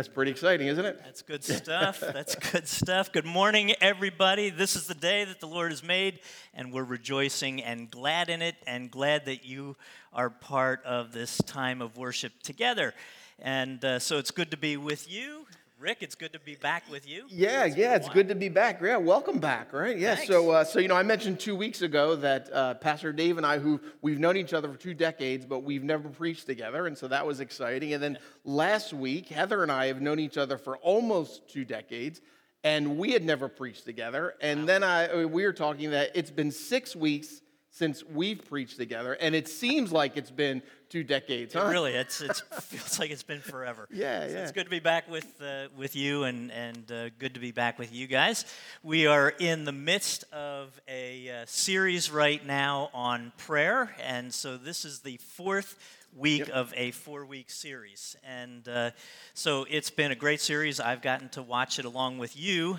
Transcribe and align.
That's 0.00 0.08
pretty 0.08 0.30
exciting, 0.30 0.68
isn't 0.68 0.86
it? 0.86 0.98
That's 1.04 1.20
good 1.20 1.44
stuff. 1.44 2.00
That's 2.00 2.34
good 2.34 2.66
stuff. 2.66 3.12
Good 3.12 3.26
morning, 3.26 3.74
everybody. 3.82 4.48
This 4.48 4.74
is 4.74 4.86
the 4.86 4.94
day 4.94 5.26
that 5.26 5.40
the 5.40 5.46
Lord 5.46 5.72
has 5.72 5.84
made, 5.84 6.20
and 6.54 6.72
we're 6.72 6.84
rejoicing 6.84 7.62
and 7.62 7.90
glad 7.90 8.30
in 8.30 8.40
it, 8.40 8.54
and 8.66 8.90
glad 8.90 9.26
that 9.26 9.44
you 9.44 9.76
are 10.14 10.30
part 10.30 10.82
of 10.86 11.12
this 11.12 11.36
time 11.44 11.82
of 11.82 11.98
worship 11.98 12.32
together. 12.42 12.94
And 13.40 13.84
uh, 13.84 13.98
so 13.98 14.16
it's 14.16 14.30
good 14.30 14.52
to 14.52 14.56
be 14.56 14.78
with 14.78 15.12
you. 15.12 15.44
Rick, 15.80 16.02
it's 16.02 16.14
good 16.14 16.34
to 16.34 16.38
be 16.38 16.56
back 16.56 16.82
with 16.90 17.08
you. 17.08 17.24
Yeah, 17.30 17.64
It's 17.64 17.74
yeah, 17.74 17.96
it's 17.96 18.10
good 18.10 18.28
to 18.28 18.34
be 18.34 18.50
back. 18.50 18.82
Yeah, 18.82 18.98
welcome 18.98 19.38
back, 19.38 19.72
right? 19.72 19.96
Yeah. 19.96 20.14
Thanks. 20.14 20.28
So, 20.28 20.50
uh, 20.50 20.64
so 20.64 20.78
you 20.78 20.88
know, 20.88 20.94
I 20.94 21.02
mentioned 21.02 21.40
two 21.40 21.56
weeks 21.56 21.80
ago 21.80 22.16
that 22.16 22.52
uh, 22.52 22.74
Pastor 22.74 23.14
Dave 23.14 23.38
and 23.38 23.46
I, 23.46 23.58
who 23.58 23.80
we've 24.02 24.18
known 24.18 24.36
each 24.36 24.52
other 24.52 24.70
for 24.70 24.76
two 24.76 24.92
decades, 24.92 25.46
but 25.46 25.60
we've 25.60 25.82
never 25.82 26.10
preached 26.10 26.44
together, 26.44 26.86
and 26.86 26.98
so 26.98 27.08
that 27.08 27.26
was 27.26 27.40
exciting. 27.40 27.94
And 27.94 28.02
then 28.02 28.18
last 28.44 28.92
week, 28.92 29.28
Heather 29.28 29.62
and 29.62 29.72
I 29.72 29.86
have 29.86 30.02
known 30.02 30.18
each 30.18 30.36
other 30.36 30.58
for 30.58 30.76
almost 30.76 31.48
two 31.48 31.64
decades, 31.64 32.20
and 32.62 32.98
we 32.98 33.12
had 33.12 33.24
never 33.24 33.48
preached 33.48 33.86
together. 33.86 34.34
And 34.42 34.68
then 34.68 34.82
I, 34.82 35.24
we 35.24 35.44
were 35.44 35.54
talking 35.54 35.92
that 35.92 36.10
it's 36.14 36.30
been 36.30 36.50
six 36.50 36.94
weeks 36.94 37.40
since 37.70 38.04
we've 38.04 38.44
preached 38.48 38.76
together, 38.76 39.12
and 39.14 39.34
it 39.34 39.48
seems 39.48 39.92
like 39.92 40.16
it's 40.16 40.30
been 40.30 40.62
two 40.88 41.04
decades, 41.04 41.54
huh? 41.54 41.68
Really, 41.70 41.92
it's 41.92 42.20
it 42.20 42.36
feels 42.36 42.98
like 42.98 43.10
it's 43.10 43.22
been 43.22 43.40
forever. 43.40 43.86
Yeah, 43.92 44.26
So 44.26 44.32
yeah. 44.32 44.42
It's 44.42 44.52
good 44.52 44.64
to 44.64 44.70
be 44.70 44.80
back 44.80 45.08
with 45.08 45.40
uh, 45.40 45.68
with 45.76 45.94
you, 45.96 46.24
and 46.24 46.50
and 46.50 46.90
uh, 46.90 47.10
good 47.18 47.34
to 47.34 47.40
be 47.40 47.52
back 47.52 47.78
with 47.78 47.92
you 47.92 48.06
guys. 48.06 48.44
We 48.82 49.06
are 49.06 49.30
in 49.38 49.64
the 49.64 49.72
midst 49.72 50.24
of 50.32 50.80
a 50.88 51.30
uh, 51.30 51.44
series 51.46 52.10
right 52.10 52.44
now 52.44 52.90
on 52.92 53.32
prayer, 53.38 53.94
and 54.02 54.34
so 54.34 54.56
this 54.56 54.84
is 54.84 55.00
the 55.00 55.18
fourth 55.18 55.78
week 56.16 56.48
of 56.52 56.74
a 56.76 56.90
four-week 56.90 57.50
series, 57.50 58.16
and 58.24 58.68
uh, 58.68 58.90
so 59.32 59.64
it's 59.70 59.90
been 59.90 60.10
a 60.10 60.16
great 60.16 60.40
series. 60.40 60.80
I've 60.80 61.02
gotten 61.02 61.28
to 61.30 61.42
watch 61.42 61.78
it 61.78 61.84
along 61.84 62.18
with 62.18 62.36
you. 62.36 62.78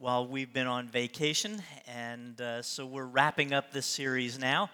While 0.00 0.28
we've 0.28 0.52
been 0.52 0.68
on 0.68 0.86
vacation, 0.86 1.60
and 1.88 2.40
uh, 2.40 2.62
so 2.62 2.86
we're 2.86 3.04
wrapping 3.04 3.52
up 3.52 3.72
this 3.72 3.84
series 3.84 4.38
now. 4.38 4.70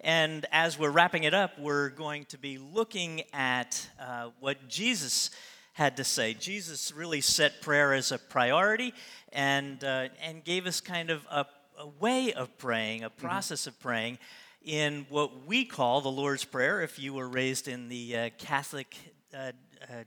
And 0.00 0.46
as 0.52 0.78
we're 0.78 0.92
wrapping 0.92 1.24
it 1.24 1.34
up, 1.34 1.58
we're 1.58 1.88
going 1.88 2.26
to 2.26 2.38
be 2.38 2.58
looking 2.58 3.24
at 3.32 3.88
uh, 4.00 4.28
what 4.38 4.68
Jesus 4.68 5.30
had 5.72 5.96
to 5.96 6.04
say. 6.04 6.32
Jesus 6.32 6.92
really 6.94 7.20
set 7.20 7.60
prayer 7.60 7.92
as 7.92 8.12
a 8.12 8.18
priority 8.18 8.94
and, 9.32 9.82
uh, 9.82 10.10
and 10.22 10.44
gave 10.44 10.64
us 10.64 10.80
kind 10.80 11.10
of 11.10 11.26
a, 11.28 11.44
a 11.76 11.88
way 11.98 12.32
of 12.32 12.56
praying, 12.56 13.02
a 13.02 13.10
process 13.10 13.66
of 13.66 13.80
praying 13.80 14.16
in 14.64 15.06
what 15.08 15.44
we 15.44 15.64
call 15.64 16.02
the 16.02 16.08
Lord's 16.08 16.44
Prayer. 16.44 16.82
If 16.82 17.00
you 17.00 17.14
were 17.14 17.28
raised 17.28 17.66
in 17.66 17.88
the 17.88 18.16
uh, 18.16 18.30
Catholic 18.38 18.96
uh, 19.36 19.50
uh, 19.90 20.04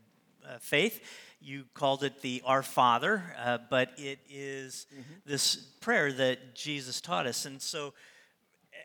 faith, 0.62 1.02
you 1.42 1.66
called 1.74 2.04
it 2.04 2.22
the 2.22 2.42
Our 2.46 2.64
Father, 2.64 3.24
uh, 3.38 3.58
but 3.70 3.92
it 3.98 4.20
is 4.30 4.86
this 5.26 5.56
prayer 5.56 6.12
that 6.14 6.56
Jesus 6.56 7.02
taught 7.02 7.26
us. 7.26 7.46
And 7.46 7.62
so, 7.62 7.94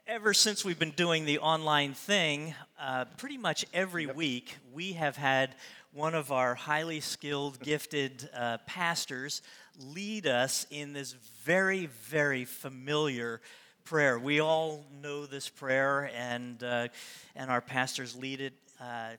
ever 0.07 0.33
since 0.33 0.65
we've 0.65 0.79
been 0.79 0.91
doing 0.91 1.25
the 1.25 1.39
online 1.39 1.93
thing, 1.93 2.55
uh, 2.81 3.05
pretty 3.17 3.37
much 3.37 3.67
every 3.75 4.07
week 4.07 4.57
we 4.73 4.95
have 4.95 5.17
had 5.17 5.55
one 5.93 6.15
of 6.15 6.33
our 6.33 6.55
highly 6.55 7.01
skilled, 7.01 7.61
gifted 7.63 8.29
uh, 8.35 8.59
pastors 8.67 9.43
lead 9.79 10.27
us 10.27 10.67
in 10.71 10.93
this 10.93 11.13
very, 11.45 11.87
very 11.87 12.45
familiar 12.45 13.41
prayer. 13.85 14.19
We 14.19 14.41
all 14.41 14.85
know 15.03 15.27
this 15.27 15.49
prayer, 15.49 16.11
and 16.15 16.63
uh, 16.63 16.89
and 17.35 17.51
our 17.51 17.61
pastors 17.61 18.17
lead 18.17 18.41
it 18.41 18.55
uh, 18.81 18.85
uh, 18.85 19.15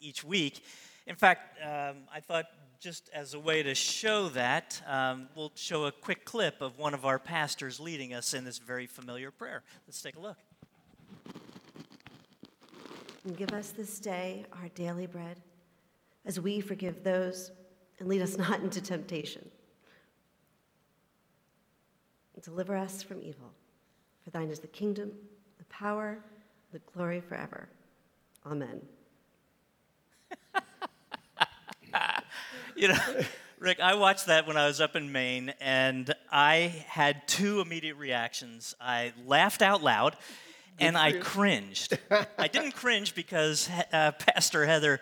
each 0.00 0.22
week. 0.22 0.62
In 1.08 1.16
fact, 1.16 1.58
um, 1.64 1.96
I 2.14 2.20
thought 2.20 2.44
just 2.78 3.08
as 3.14 3.32
a 3.32 3.40
way 3.40 3.62
to 3.62 3.74
show 3.74 4.28
that, 4.28 4.80
um, 4.86 5.28
we'll 5.34 5.50
show 5.54 5.86
a 5.86 5.92
quick 5.92 6.26
clip 6.26 6.60
of 6.60 6.78
one 6.78 6.92
of 6.92 7.06
our 7.06 7.18
pastors 7.18 7.80
leading 7.80 8.12
us 8.12 8.34
in 8.34 8.44
this 8.44 8.58
very 8.58 8.86
familiar 8.86 9.30
prayer. 9.30 9.62
Let's 9.86 10.02
take 10.02 10.16
a 10.16 10.20
look. 10.20 10.36
And 13.24 13.36
give 13.38 13.52
us 13.52 13.70
this 13.70 13.98
day 13.98 14.44
our 14.52 14.68
daily 14.74 15.06
bread, 15.06 15.40
as 16.26 16.38
we 16.38 16.60
forgive 16.60 17.02
those, 17.02 17.52
and 17.98 18.06
lead 18.06 18.20
us 18.20 18.36
not 18.36 18.60
into 18.60 18.82
temptation. 18.82 19.50
Deliver 22.44 22.76
us 22.76 23.02
from 23.02 23.22
evil. 23.22 23.50
For 24.24 24.30
thine 24.30 24.50
is 24.50 24.60
the 24.60 24.68
kingdom, 24.68 25.12
the 25.56 25.64
power, 25.64 26.18
the 26.70 26.80
glory 26.92 27.20
forever. 27.20 27.68
Amen. 28.46 28.82
You 32.78 32.86
know, 32.86 32.98
Rick, 33.58 33.80
I 33.80 33.96
watched 33.96 34.26
that 34.26 34.46
when 34.46 34.56
I 34.56 34.68
was 34.68 34.80
up 34.80 34.94
in 34.94 35.10
Maine, 35.10 35.52
and 35.60 36.14
I 36.30 36.84
had 36.86 37.26
two 37.26 37.60
immediate 37.60 37.96
reactions. 37.96 38.76
I 38.80 39.12
laughed 39.26 39.62
out 39.62 39.82
loud, 39.82 40.16
and 40.78 40.96
I 40.96 41.14
cringed. 41.14 41.98
I 42.38 42.46
didn't 42.46 42.76
cringe 42.76 43.16
because 43.16 43.68
uh, 43.92 44.12
Pastor 44.12 44.64
Heather 44.64 45.00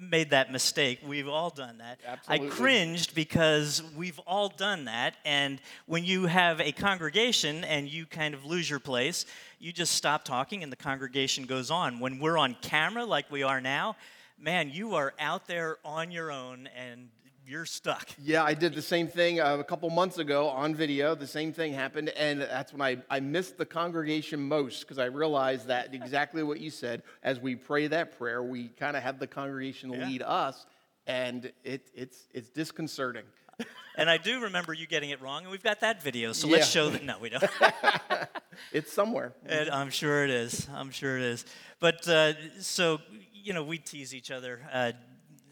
made 0.00 0.30
that 0.30 0.50
mistake. 0.50 1.00
We've 1.06 1.28
all 1.28 1.50
done 1.50 1.76
that. 1.78 2.00
Absolutely. 2.06 2.46
I 2.46 2.50
cringed 2.50 3.14
because 3.14 3.82
we've 3.94 4.18
all 4.20 4.48
done 4.48 4.86
that. 4.86 5.16
And 5.26 5.60
when 5.84 6.06
you 6.06 6.24
have 6.24 6.62
a 6.62 6.72
congregation 6.72 7.62
and 7.64 7.90
you 7.90 8.06
kind 8.06 8.32
of 8.32 8.46
lose 8.46 8.70
your 8.70 8.80
place, 8.80 9.26
you 9.58 9.70
just 9.70 9.92
stop 9.92 10.24
talking 10.24 10.62
and 10.62 10.72
the 10.72 10.76
congregation 10.76 11.44
goes 11.44 11.70
on. 11.70 12.00
When 12.00 12.20
we're 12.20 12.38
on 12.38 12.56
camera 12.62 13.04
like 13.04 13.30
we 13.30 13.42
are 13.42 13.60
now, 13.60 13.96
man, 14.40 14.70
you 14.70 14.94
are 14.94 15.12
out 15.18 15.46
there 15.46 15.76
on 15.84 16.10
your 16.10 16.32
own 16.32 16.68
and 16.74 17.08
you're 17.48 17.64
stuck. 17.64 18.10
Yeah, 18.22 18.44
I 18.44 18.52
did 18.52 18.74
the 18.74 18.82
same 18.82 19.08
thing 19.08 19.40
uh, 19.40 19.56
a 19.56 19.64
couple 19.64 19.88
months 19.88 20.18
ago 20.18 20.48
on 20.48 20.74
video. 20.74 21.14
The 21.14 21.26
same 21.26 21.52
thing 21.52 21.72
happened, 21.72 22.10
and 22.10 22.42
that's 22.42 22.72
when 22.72 22.82
I, 22.82 22.98
I 23.08 23.20
missed 23.20 23.56
the 23.56 23.64
congregation 23.64 24.40
most 24.40 24.80
because 24.80 24.98
I 24.98 25.06
realized 25.06 25.68
that 25.68 25.94
exactly 25.94 26.42
what 26.42 26.60
you 26.60 26.70
said. 26.70 27.02
As 27.22 27.40
we 27.40 27.56
pray 27.56 27.86
that 27.86 28.18
prayer, 28.18 28.42
we 28.42 28.68
kind 28.68 28.96
of 28.96 29.02
have 29.02 29.18
the 29.18 29.26
congregation 29.26 29.92
Yeah. 29.92 30.06
lead 30.06 30.22
us, 30.22 30.66
and 31.06 31.50
it, 31.64 31.88
it's, 31.94 32.28
it's 32.34 32.50
disconcerting. 32.50 33.24
And 33.96 34.08
I 34.08 34.16
do 34.16 34.42
remember 34.42 34.72
you 34.72 34.86
getting 34.86 35.10
it 35.10 35.20
wrong, 35.20 35.42
and 35.42 35.50
we've 35.50 35.64
got 35.64 35.80
that 35.80 36.00
video. 36.00 36.32
So 36.32 36.46
let's 36.46 36.70
show 36.70 36.88
that. 36.90 37.02
No, 37.04 37.18
we 37.18 37.30
don't. 37.30 37.42
It's 38.72 38.92
somewhere. 38.92 39.32
And 39.44 39.68
I'm 39.70 39.90
sure 39.90 40.22
it 40.22 40.30
is. 40.30 40.68
I'm 40.72 40.90
sure 40.92 41.16
it 41.16 41.24
is. 41.24 41.44
But 41.80 42.06
uh, 42.06 42.34
so 42.60 43.00
you 43.32 43.54
know, 43.54 43.64
we 43.64 43.78
tease 43.78 44.14
each 44.14 44.30
other. 44.30 44.60
Uh, 44.72 44.92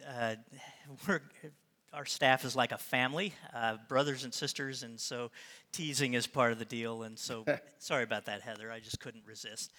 uh, 0.09 0.35
we're, 1.09 1.23
our 1.97 2.05
staff 2.05 2.45
is 2.45 2.55
like 2.55 2.73
a 2.73 2.79
family, 2.79 3.33
uh, 3.55 3.79
brothers 3.89 4.25
and 4.25 4.34
sisters, 4.34 4.83
and 4.83 5.01
so 5.01 5.31
teasing 5.73 6.12
is 6.12 6.27
part 6.27 6.53
of 6.53 6.59
the 6.59 6.67
deal. 6.67 7.03
And 7.05 7.19
so, 7.19 7.47
sorry 7.79 8.05
about 8.05 8.27
that, 8.27 8.43
Heather. 8.43 8.71
I 8.71 8.81
just 8.81 9.01
couldn't 9.01 9.25
resist. 9.27 9.73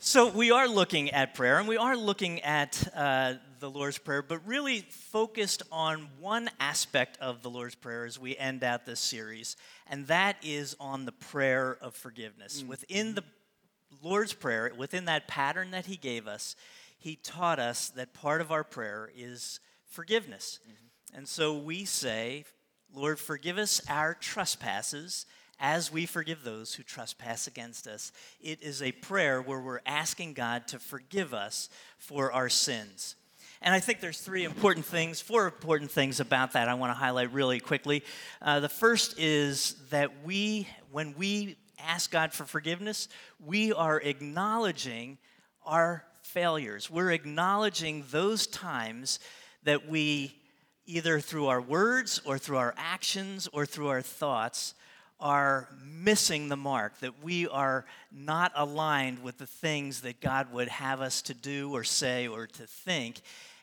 So 0.00 0.28
we 0.28 0.50
are 0.50 0.66
looking 0.66 1.10
at 1.10 1.34
prayer, 1.34 1.58
and 1.58 1.68
we 1.68 1.76
are 1.76 1.96
looking 1.96 2.40
at 2.40 2.88
uh, 2.96 3.34
the 3.60 3.70
Lord's 3.70 3.98
Prayer, 3.98 4.22
but 4.22 4.44
really 4.46 4.80
focused 4.80 5.62
on 5.70 6.08
one 6.18 6.50
aspect 6.58 7.16
of 7.20 7.42
the 7.42 7.50
Lord's 7.50 7.74
Prayer 7.76 8.06
as 8.06 8.18
we 8.18 8.36
end 8.36 8.64
out 8.64 8.84
this 8.84 8.98
series, 8.98 9.56
and 9.86 10.06
that 10.08 10.36
is 10.42 10.74
on 10.80 11.04
the 11.04 11.12
prayer 11.12 11.76
of 11.80 11.94
forgiveness. 11.94 12.64
Within 12.66 13.14
the 13.14 13.22
Lord's 14.02 14.32
Prayer, 14.32 14.72
within 14.76 15.04
that 15.04 15.28
pattern 15.28 15.70
that 15.72 15.86
He 15.86 15.96
gave 15.96 16.26
us, 16.26 16.56
He 16.98 17.16
taught 17.16 17.60
us 17.60 17.90
that 17.90 18.14
part 18.14 18.40
of 18.40 18.50
our 18.50 18.64
prayer 18.64 19.10
is 19.14 19.60
forgiveness. 19.90 20.60
And 21.14 21.26
so 21.26 21.56
we 21.56 21.84
say, 21.84 22.44
Lord, 22.94 23.18
forgive 23.18 23.58
us 23.58 23.80
our 23.88 24.14
trespasses 24.14 25.26
as 25.58 25.92
we 25.92 26.06
forgive 26.06 26.42
those 26.42 26.74
who 26.74 26.82
trespass 26.82 27.46
against 27.46 27.86
us. 27.86 28.12
It 28.40 28.62
is 28.62 28.82
a 28.82 28.92
prayer 28.92 29.42
where 29.42 29.60
we're 29.60 29.80
asking 29.84 30.32
God 30.32 30.66
to 30.68 30.78
forgive 30.78 31.34
us 31.34 31.68
for 31.98 32.32
our 32.32 32.48
sins. 32.48 33.16
And 33.62 33.74
I 33.74 33.80
think 33.80 34.00
there's 34.00 34.20
three 34.20 34.44
important 34.44 34.86
things, 34.86 35.20
four 35.20 35.44
important 35.44 35.90
things 35.90 36.18
about 36.18 36.52
that 36.52 36.68
I 36.68 36.74
want 36.74 36.92
to 36.92 36.98
highlight 36.98 37.32
really 37.32 37.60
quickly. 37.60 38.02
Uh, 38.40 38.60
the 38.60 38.70
first 38.70 39.18
is 39.18 39.74
that 39.90 40.24
we, 40.24 40.66
when 40.90 41.14
we 41.14 41.56
ask 41.78 42.10
God 42.10 42.32
for 42.32 42.46
forgiveness, 42.46 43.08
we 43.38 43.72
are 43.74 44.00
acknowledging 44.00 45.18
our 45.66 46.06
failures. 46.22 46.88
We're 46.90 47.10
acknowledging 47.10 48.04
those 48.10 48.46
times 48.46 49.18
that 49.64 49.86
we, 49.86 50.39
either 50.86 51.20
through 51.20 51.46
our 51.46 51.60
words 51.60 52.20
or 52.24 52.38
through 52.38 52.56
our 52.58 52.74
actions 52.76 53.48
or 53.52 53.66
through 53.66 53.88
our 53.88 54.02
thoughts, 54.02 54.74
are 55.20 55.68
missing 55.84 56.48
the 56.48 56.56
mark, 56.56 56.98
that 57.00 57.22
we 57.22 57.46
are 57.48 57.84
not 58.10 58.52
aligned 58.54 59.22
with 59.22 59.36
the 59.38 59.46
things 59.46 60.00
that 60.00 60.20
God 60.20 60.52
would 60.52 60.68
have 60.68 61.00
us 61.00 61.20
to 61.22 61.34
do 61.34 61.70
or 61.74 61.84
say 61.84 62.26
or 62.26 62.46
to 62.46 62.66
think. 62.66 63.20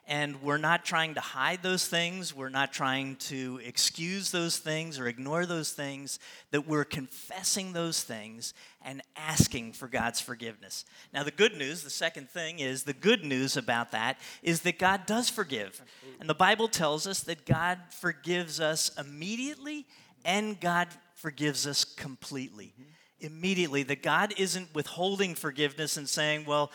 And 0.08 0.42
we're 0.42 0.58
not 0.58 0.86
trying 0.86 1.16
to 1.16 1.20
hide 1.20 1.62
those 1.62 1.86
things. 1.86 2.34
We're 2.34 2.48
not 2.48 2.72
trying 2.72 3.18
to 3.18 3.60
excuse 3.64 4.32
those 4.32 4.58
things 4.58 5.00
or 5.00 5.08
ignore 5.08 5.46
those 5.46 5.74
things. 5.74 6.20
That 6.52 6.66
we're 6.66 6.86
confessing 6.86 7.74
those 7.74 8.02
things 8.04 8.54
and 8.82 9.02
asking 9.18 9.74
for 9.74 9.88
God's 9.88 10.22
forgiveness. 10.22 10.86
Now, 11.14 11.24
the 11.24 11.32
good 11.32 11.58
news, 11.58 11.84
the 11.84 11.90
second 11.90 12.30
thing 12.30 12.60
is 12.60 12.84
the 12.84 12.94
good 12.94 13.26
news 13.26 13.58
about 13.58 13.92
that 13.92 14.18
is 14.42 14.62
that 14.62 14.80
God 14.80 15.06
does 15.06 15.30
forgive. 15.30 15.82
And 16.22 16.30
the 16.30 16.36
Bible 16.36 16.70
tells 16.70 17.06
us 17.06 17.20
that 17.24 17.46
God 17.46 17.78
forgives 17.90 18.62
us 18.62 18.92
immediately 18.98 19.86
and 20.24 20.58
God 20.60 20.88
forgives 21.16 21.68
us 21.68 21.84
completely. 21.84 22.74
Mm-hmm 22.80 22.92
immediately 23.20 23.84
that 23.84 24.04
God 24.04 24.34
isn't 24.38 24.74
withholding 24.74 25.36
forgiveness 25.36 25.98
and 25.98 26.08
saying, 26.08 26.46
Well, 26.46 26.72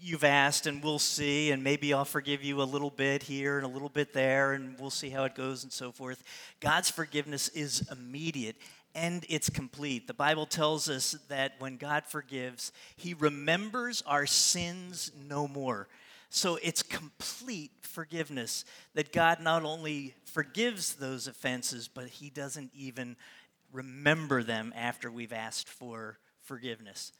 you've 0.00 0.24
asked 0.24 0.66
and 0.66 0.82
we'll 0.82 0.98
see, 0.98 1.50
and 1.50 1.62
maybe 1.62 1.92
I'll 1.92 2.04
forgive 2.04 2.42
you 2.42 2.60
a 2.60 2.64
little 2.64 2.90
bit 2.90 3.22
here 3.22 3.56
and 3.56 3.66
a 3.66 3.68
little 3.70 3.88
bit 3.88 4.12
there, 4.12 4.52
and 4.52 4.78
we'll 4.78 4.90
see 4.90 5.10
how 5.10 5.24
it 5.24 5.34
goes 5.34 5.62
and 5.62 5.72
so 5.72 5.92
forth. 5.92 6.22
God's 6.60 6.90
forgiveness 6.90 7.48
is 7.48 7.86
immediate 7.90 8.56
and 8.94 9.26
it's 9.28 9.50
complete. 9.50 10.06
The 10.06 10.14
Bible 10.14 10.46
tells 10.46 10.88
us 10.88 11.16
that 11.28 11.54
when 11.58 11.76
God 11.76 12.04
forgives, 12.06 12.72
He 12.96 13.14
remembers 13.14 14.02
our 14.06 14.26
sins 14.26 15.10
no 15.28 15.48
more. 15.48 15.88
So 16.30 16.58
it's 16.62 16.82
complete 16.82 17.70
forgiveness 17.82 18.64
that 18.94 19.12
God 19.12 19.40
not 19.40 19.64
only 19.64 20.14
forgives 20.24 20.94
those 20.94 21.26
offenses, 21.26 21.88
but 21.88 22.06
He 22.06 22.30
doesn't 22.30 22.70
even 22.74 23.16
remember 23.74 24.42
them 24.42 24.72
after 24.74 25.10
we've 25.10 25.32
asked 25.32 25.68
for 25.68 26.18
forgiveness. 26.40 27.12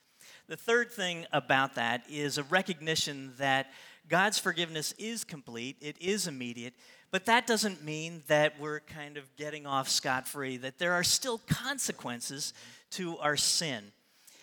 The 0.46 0.56
third 0.56 0.90
thing 0.90 1.26
about 1.32 1.74
that 1.74 2.04
is 2.08 2.38
a 2.38 2.44
recognition 2.44 3.32
that 3.38 3.70
God's 4.08 4.38
forgiveness 4.38 4.92
is 4.98 5.24
complete, 5.24 5.76
it 5.80 6.00
is 6.00 6.26
immediate, 6.26 6.74
but 7.10 7.26
that 7.26 7.46
doesn't 7.46 7.84
mean 7.84 8.22
that 8.28 8.58
we're 8.60 8.80
kind 8.80 9.16
of 9.16 9.34
getting 9.36 9.66
off 9.66 9.88
scot 9.88 10.28
free, 10.28 10.56
that 10.58 10.78
there 10.78 10.92
are 10.92 11.04
still 11.04 11.38
consequences 11.48 12.54
to 12.90 13.18
our 13.18 13.36
sin. 13.36 13.92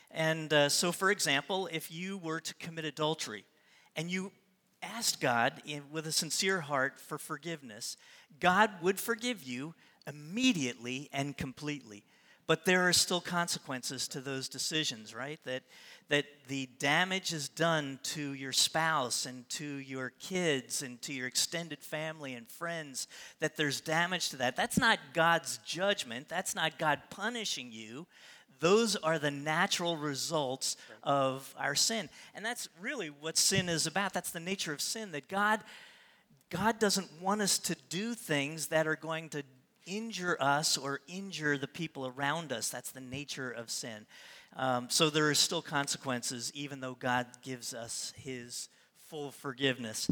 And 0.10 0.52
uh, 0.52 0.70
so, 0.70 0.92
for 0.92 1.12
example, 1.12 1.70
if 1.72 1.92
you 1.92 2.18
were 2.18 2.42
to 2.42 2.54
commit 2.56 2.86
adultery 2.86 3.46
and 3.96 4.10
you 4.10 4.32
asked 4.84 5.22
God 5.22 5.62
in, 5.66 5.84
with 5.92 6.08
a 6.08 6.12
sincere 6.12 6.62
heart 6.62 7.00
for 7.00 7.18
forgiveness, 7.18 7.98
God 8.40 8.72
would 8.82 9.00
forgive 9.00 9.44
you 9.44 9.74
immediately 10.08 11.10
and 11.14 11.38
completely. 11.38 12.04
But 12.48 12.66
there 12.66 12.88
are 12.88 12.94
still 12.94 13.22
consequences 13.22 14.08
to 14.10 14.20
those 14.20 14.50
decisions, 14.50 15.16
right? 15.16 15.40
That, 15.46 15.64
that 16.10 16.26
the 16.48 16.68
damage 16.80 17.32
is 17.32 17.48
done 17.48 18.00
to 18.04 18.34
your 18.34 18.52
spouse 18.52 19.26
and 19.26 19.48
to 19.52 19.66
your 19.66 20.12
kids 20.20 20.82
and 20.82 21.02
to 21.04 21.14
your 21.14 21.28
extended 21.28 21.80
family 21.80 22.34
and 22.34 22.50
friends, 22.50 23.08
that 23.40 23.56
there's 23.56 23.80
damage 23.80 24.30
to 24.32 24.38
that. 24.38 24.58
That's 24.58 24.78
not 24.78 25.00
God's 25.14 25.60
judgment, 25.60 26.28
that's 26.28 26.54
not 26.54 26.78
God 26.78 27.00
punishing 27.10 27.72
you. 27.72 28.06
Those 28.60 28.96
are 28.98 29.18
the 29.18 29.32
natural 29.32 29.96
results 29.96 30.78
of 31.04 31.56
our 31.58 31.74
sin. 31.74 32.10
And 32.36 32.46
that's 32.46 32.68
really 32.82 33.08
what 33.08 33.38
sin 33.38 33.70
is 33.70 33.88
about. 33.88 34.14
That's 34.14 34.32
the 34.32 34.40
nature 34.40 34.74
of 34.74 34.82
sin, 34.82 35.14
that 35.14 35.30
God. 35.30 35.62
God 36.50 36.80
doesn't 36.80 37.22
want 37.22 37.42
us 37.42 37.58
to 37.60 37.78
do 37.88 38.14
things 38.14 38.68
that 38.68 38.86
are 38.86 38.98
going 38.98 39.30
to 39.30 39.42
injure 39.86 40.38
us 40.40 40.78
or 40.78 41.02
injure 41.08 41.58
the 41.58 41.68
people 41.68 42.08
around 42.08 42.52
us. 42.52 42.70
That's 42.70 42.92
the 42.92 43.02
nature 43.02 43.52
of 43.52 43.70
sin. 43.70 44.06
Um, 44.56 44.90
so 44.90 45.10
there 45.10 45.30
are 45.30 45.36
still 45.36 45.62
consequences, 45.62 46.52
even 46.54 46.82
though 46.82 46.96
God 46.96 47.28
gives 47.42 47.74
us 47.74 48.14
his 48.18 48.70
full 49.08 49.32
forgiveness. 49.32 50.10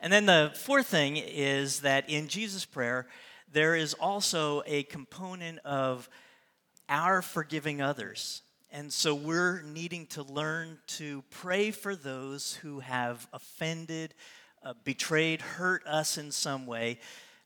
And 0.00 0.12
then 0.12 0.26
the 0.26 0.52
fourth 0.54 0.86
thing 0.86 1.16
is 1.16 1.80
that 1.80 2.08
in 2.08 2.28
Jesus' 2.28 2.64
prayer, 2.64 3.06
there 3.52 3.74
is 3.74 3.94
also 3.94 4.62
a 4.66 4.84
component 4.84 5.58
of 5.60 6.08
our 6.88 7.20
forgiving 7.20 7.82
others. 7.82 8.42
And 8.70 8.92
so 8.92 9.14
we're 9.14 9.62
needing 9.62 10.06
to 10.08 10.22
learn 10.22 10.78
to 10.98 11.24
pray 11.30 11.72
for 11.72 11.96
those 11.96 12.54
who 12.54 12.78
have 12.80 13.26
offended, 13.32 14.14
uh, 14.62 14.74
betrayed, 14.84 15.40
hurt 15.40 15.84
us 15.86 16.16
in 16.16 16.30
some 16.30 16.66
way 16.66 17.00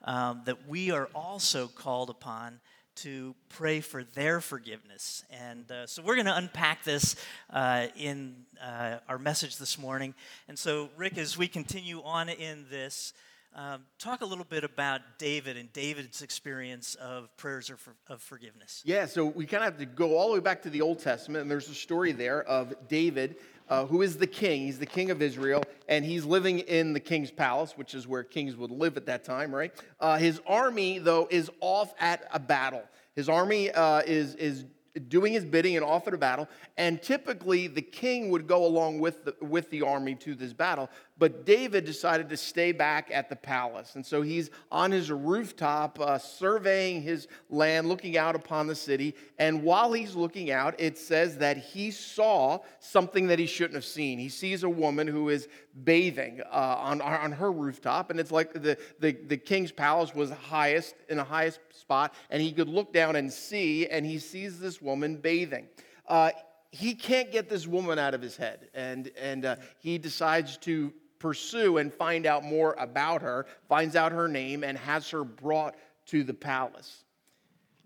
um, 0.05 0.43
that 0.45 0.69
we 0.69 0.91
are 0.91 1.09
also 1.15 1.67
called 1.67 2.11
upon 2.11 2.61
to 2.97 3.35
pray 3.49 3.81
for 3.81 4.05
their 4.05 4.41
forgiveness. 4.41 5.25
And 5.31 5.71
uh, 5.71 5.87
so 5.87 6.03
we're 6.03 6.15
going 6.15 6.27
to 6.27 6.37
unpack 6.37 6.85
this 6.85 7.17
uh, 7.51 7.89
in 7.97 8.37
uh, 8.63 8.99
our 9.09 9.19
message 9.19 9.57
this 9.57 9.79
morning. 9.79 10.15
And 10.49 10.59
so, 10.59 10.91
Rick, 10.97 11.19
as 11.19 11.37
we 11.37 11.49
continue 11.49 12.03
on 12.03 12.29
in 12.29 12.67
this, 12.71 13.13
um, 13.57 13.83
talk 13.99 14.21
a 14.21 14.27
little 14.27 14.45
bit 14.45 14.65
about 14.65 15.01
David 15.19 15.57
and 15.57 15.73
David's 15.73 16.23
experience 16.23 16.97
of 16.97 17.35
prayers 17.37 17.71
of, 17.71 17.81
of 18.09 18.21
forgiveness. 18.21 18.83
Yeah, 18.85 19.07
so 19.07 19.27
we 19.27 19.47
kind 19.47 19.63
of 19.63 19.73
have 19.73 19.79
to 19.79 19.87
go 19.87 20.17
all 20.17 20.29
the 20.29 20.35
way 20.35 20.41
back 20.41 20.63
to 20.63 20.71
the 20.71 20.81
Old 20.81 20.99
Testament, 20.99 21.43
and 21.43 21.51
there's 21.51 21.69
a 21.69 21.75
story 21.75 22.11
there 22.11 22.43
of 22.43 22.75
David 22.89 23.37
uh, 23.69 23.87
who 23.87 24.03
is 24.03 24.17
the 24.17 24.27
king. 24.27 24.63
He's 24.63 24.79
the 24.79 24.87
king 24.87 25.11
of 25.11 25.23
Israel, 25.23 25.63
and 25.89 26.05
he's 26.05 26.25
living 26.25 26.61
in 26.61 26.93
the 26.93 27.01
king's 27.01 27.31
palace, 27.31 27.73
which 27.77 27.95
is 27.95 28.07
where 28.07 28.23
kings 28.23 28.57
would 28.57 28.71
live 28.71 28.97
at 28.97 29.07
that 29.07 29.25
time, 29.25 29.55
right? 29.55 29.73
Uh, 30.01 30.19
his 30.19 30.41
army, 30.47 30.99
though, 30.99 31.29
is 31.31 31.51
off 31.61 31.95
at 31.99 32.29
a 32.33 32.39
battle. 32.39 32.83
His 33.15 33.29
army 33.29 33.71
uh, 33.71 34.03
is, 34.07 34.35
is 34.35 34.65
doing 35.09 35.33
his 35.33 35.45
bidding 35.45 35.77
and 35.77 35.85
off 35.85 36.07
at 36.07 36.15
a 36.15 36.19
battle. 36.19 36.49
And 36.77 37.03
typically, 37.03 37.67
the 37.67 37.83
king 37.83 38.31
would 38.31 38.47
go 38.47 38.65
along 38.65 39.01
with 39.01 39.25
the, 39.25 39.35
with 39.41 39.71
the 39.71 39.83
army 39.83 40.15
to 40.17 40.35
this 40.35 40.53
battle. 40.53 40.89
But 41.17 41.47
David 41.47 41.85
decided 41.85 42.29
to 42.31 42.37
stay 42.37 42.73
back 42.73 43.11
at 43.13 43.29
the 43.29 43.37
palace. 43.37 43.95
And 43.95 44.05
so 44.05 44.23
he's 44.23 44.51
on 44.73 44.91
his 44.91 45.13
rooftop, 45.13 46.01
uh, 46.01 46.19
surveying 46.19 47.03
his 47.03 47.29
land, 47.51 47.89
looking 47.89 48.17
out 48.19 48.35
upon 48.35 48.67
the 48.67 48.75
city. 48.75 49.15
And 49.39 49.63
while 49.63 49.93
he's 49.93 50.17
looking 50.17 50.51
out, 50.51 50.75
it 50.79 50.99
says 50.99 51.39
that 51.39 51.57
he 51.57 51.93
saw 51.93 52.59
something 52.81 53.29
that 53.29 53.39
he 53.39 53.47
shouldn't 53.47 53.75
have 53.75 53.85
seen. 53.85 54.19
He 54.19 54.29
sees 54.29 54.65
a 54.65 54.69
woman 54.69 55.07
who 55.07 55.29
is 55.29 55.49
bathing 55.85 56.41
uh, 56.53 56.77
on, 56.79 57.01
on 57.01 57.33
her 57.33 57.51
rooftop. 57.51 58.11
And 58.11 58.19
it's 58.19 58.33
like 58.33 58.53
the, 58.53 58.77
the, 58.99 59.13
the 59.13 59.37
king's 59.37 59.73
palace 59.73 60.15
was 60.15 60.31
highest 60.31 60.97
in 61.09 61.17
the 61.17 61.25
highest 61.25 61.61
spot. 61.71 62.13
And 62.31 62.43
he 62.43 62.53
could 62.53 62.69
look 62.69 62.93
down 62.93 63.15
and 63.17 63.33
see, 63.33 63.87
and 63.87 64.05
he 64.05 64.19
sees 64.19 64.59
this 64.59 64.83
woman 64.85 65.17
bathing. 65.17 65.67
Uh, 66.07 66.31
he 66.71 66.95
can't 66.95 67.33
get 67.33 67.49
this 67.49 67.67
woman 67.67 67.99
out 67.99 68.15
of 68.15 68.23
his 68.23 68.37
head. 68.37 68.69
And, 68.75 69.11
and 69.21 69.45
uh, 69.45 69.57
he 69.79 69.99
decides 69.99 70.57
to 70.59 70.93
pursue 71.19 71.79
and 71.79 71.93
find 71.93 72.27
out 72.27 72.45
more 72.45 72.75
about 72.79 73.23
her, 73.23 73.47
finds 73.69 73.97
out 73.97 74.13
her 74.13 74.29
name, 74.29 74.63
and 74.63 74.77
has 74.77 75.09
her 75.11 75.25
brought 75.25 75.75
to 76.07 76.23
the 76.23 76.35
palace. 76.35 77.05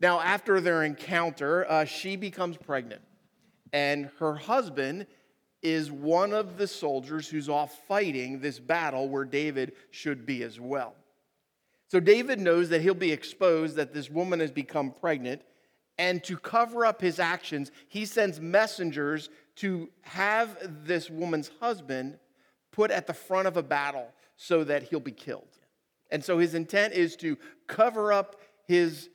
Now, 0.00 0.20
after 0.20 0.60
their 0.60 0.84
encounter, 0.84 1.70
uh, 1.70 1.84
she 1.84 2.16
becomes 2.16 2.56
pregnant, 2.56 3.02
and 3.72 4.10
her 4.18 4.34
husband 4.34 5.06
is 5.62 5.90
one 5.90 6.32
of 6.32 6.56
the 6.56 6.66
soldiers 6.66 7.28
who's 7.28 7.48
off 7.48 7.76
fighting 7.88 8.40
this 8.40 8.58
battle 8.58 9.08
where 9.08 9.24
David 9.24 9.72
should 9.90 10.24
be 10.24 10.42
as 10.42 10.60
well. 10.60 10.94
So 11.88 12.00
David 12.00 12.38
knows 12.38 12.68
that 12.68 12.80
he'll 12.80 12.94
be 12.94 13.12
exposed, 13.12 13.76
that 13.76 13.92
this 13.92 14.08
woman 14.10 14.40
has 14.40 14.50
become 14.50 14.92
pregnant, 14.92 15.42
and 15.98 16.22
to 16.24 16.36
cover 16.36 16.86
up 16.86 17.00
his 17.00 17.18
actions, 17.18 17.72
he 17.88 18.06
sends 18.06 18.40
messengers 18.40 19.28
to 19.56 19.88
have 20.02 20.56
this 20.86 21.10
woman's 21.10 21.50
husband 21.60 22.18
put 22.70 22.90
at 22.90 23.06
the 23.06 23.12
front 23.12 23.48
of 23.48 23.56
a 23.56 23.62
battle 23.62 24.08
so 24.36 24.62
that 24.64 24.84
he'll 24.84 25.00
be 25.00 25.10
killed. 25.10 25.58
And 26.10 26.24
so 26.24 26.38
his 26.38 26.54
intent 26.54 26.94
is 26.94 27.16
to 27.16 27.36
cover 27.66 28.12
up 28.12 28.40
his 28.66 29.10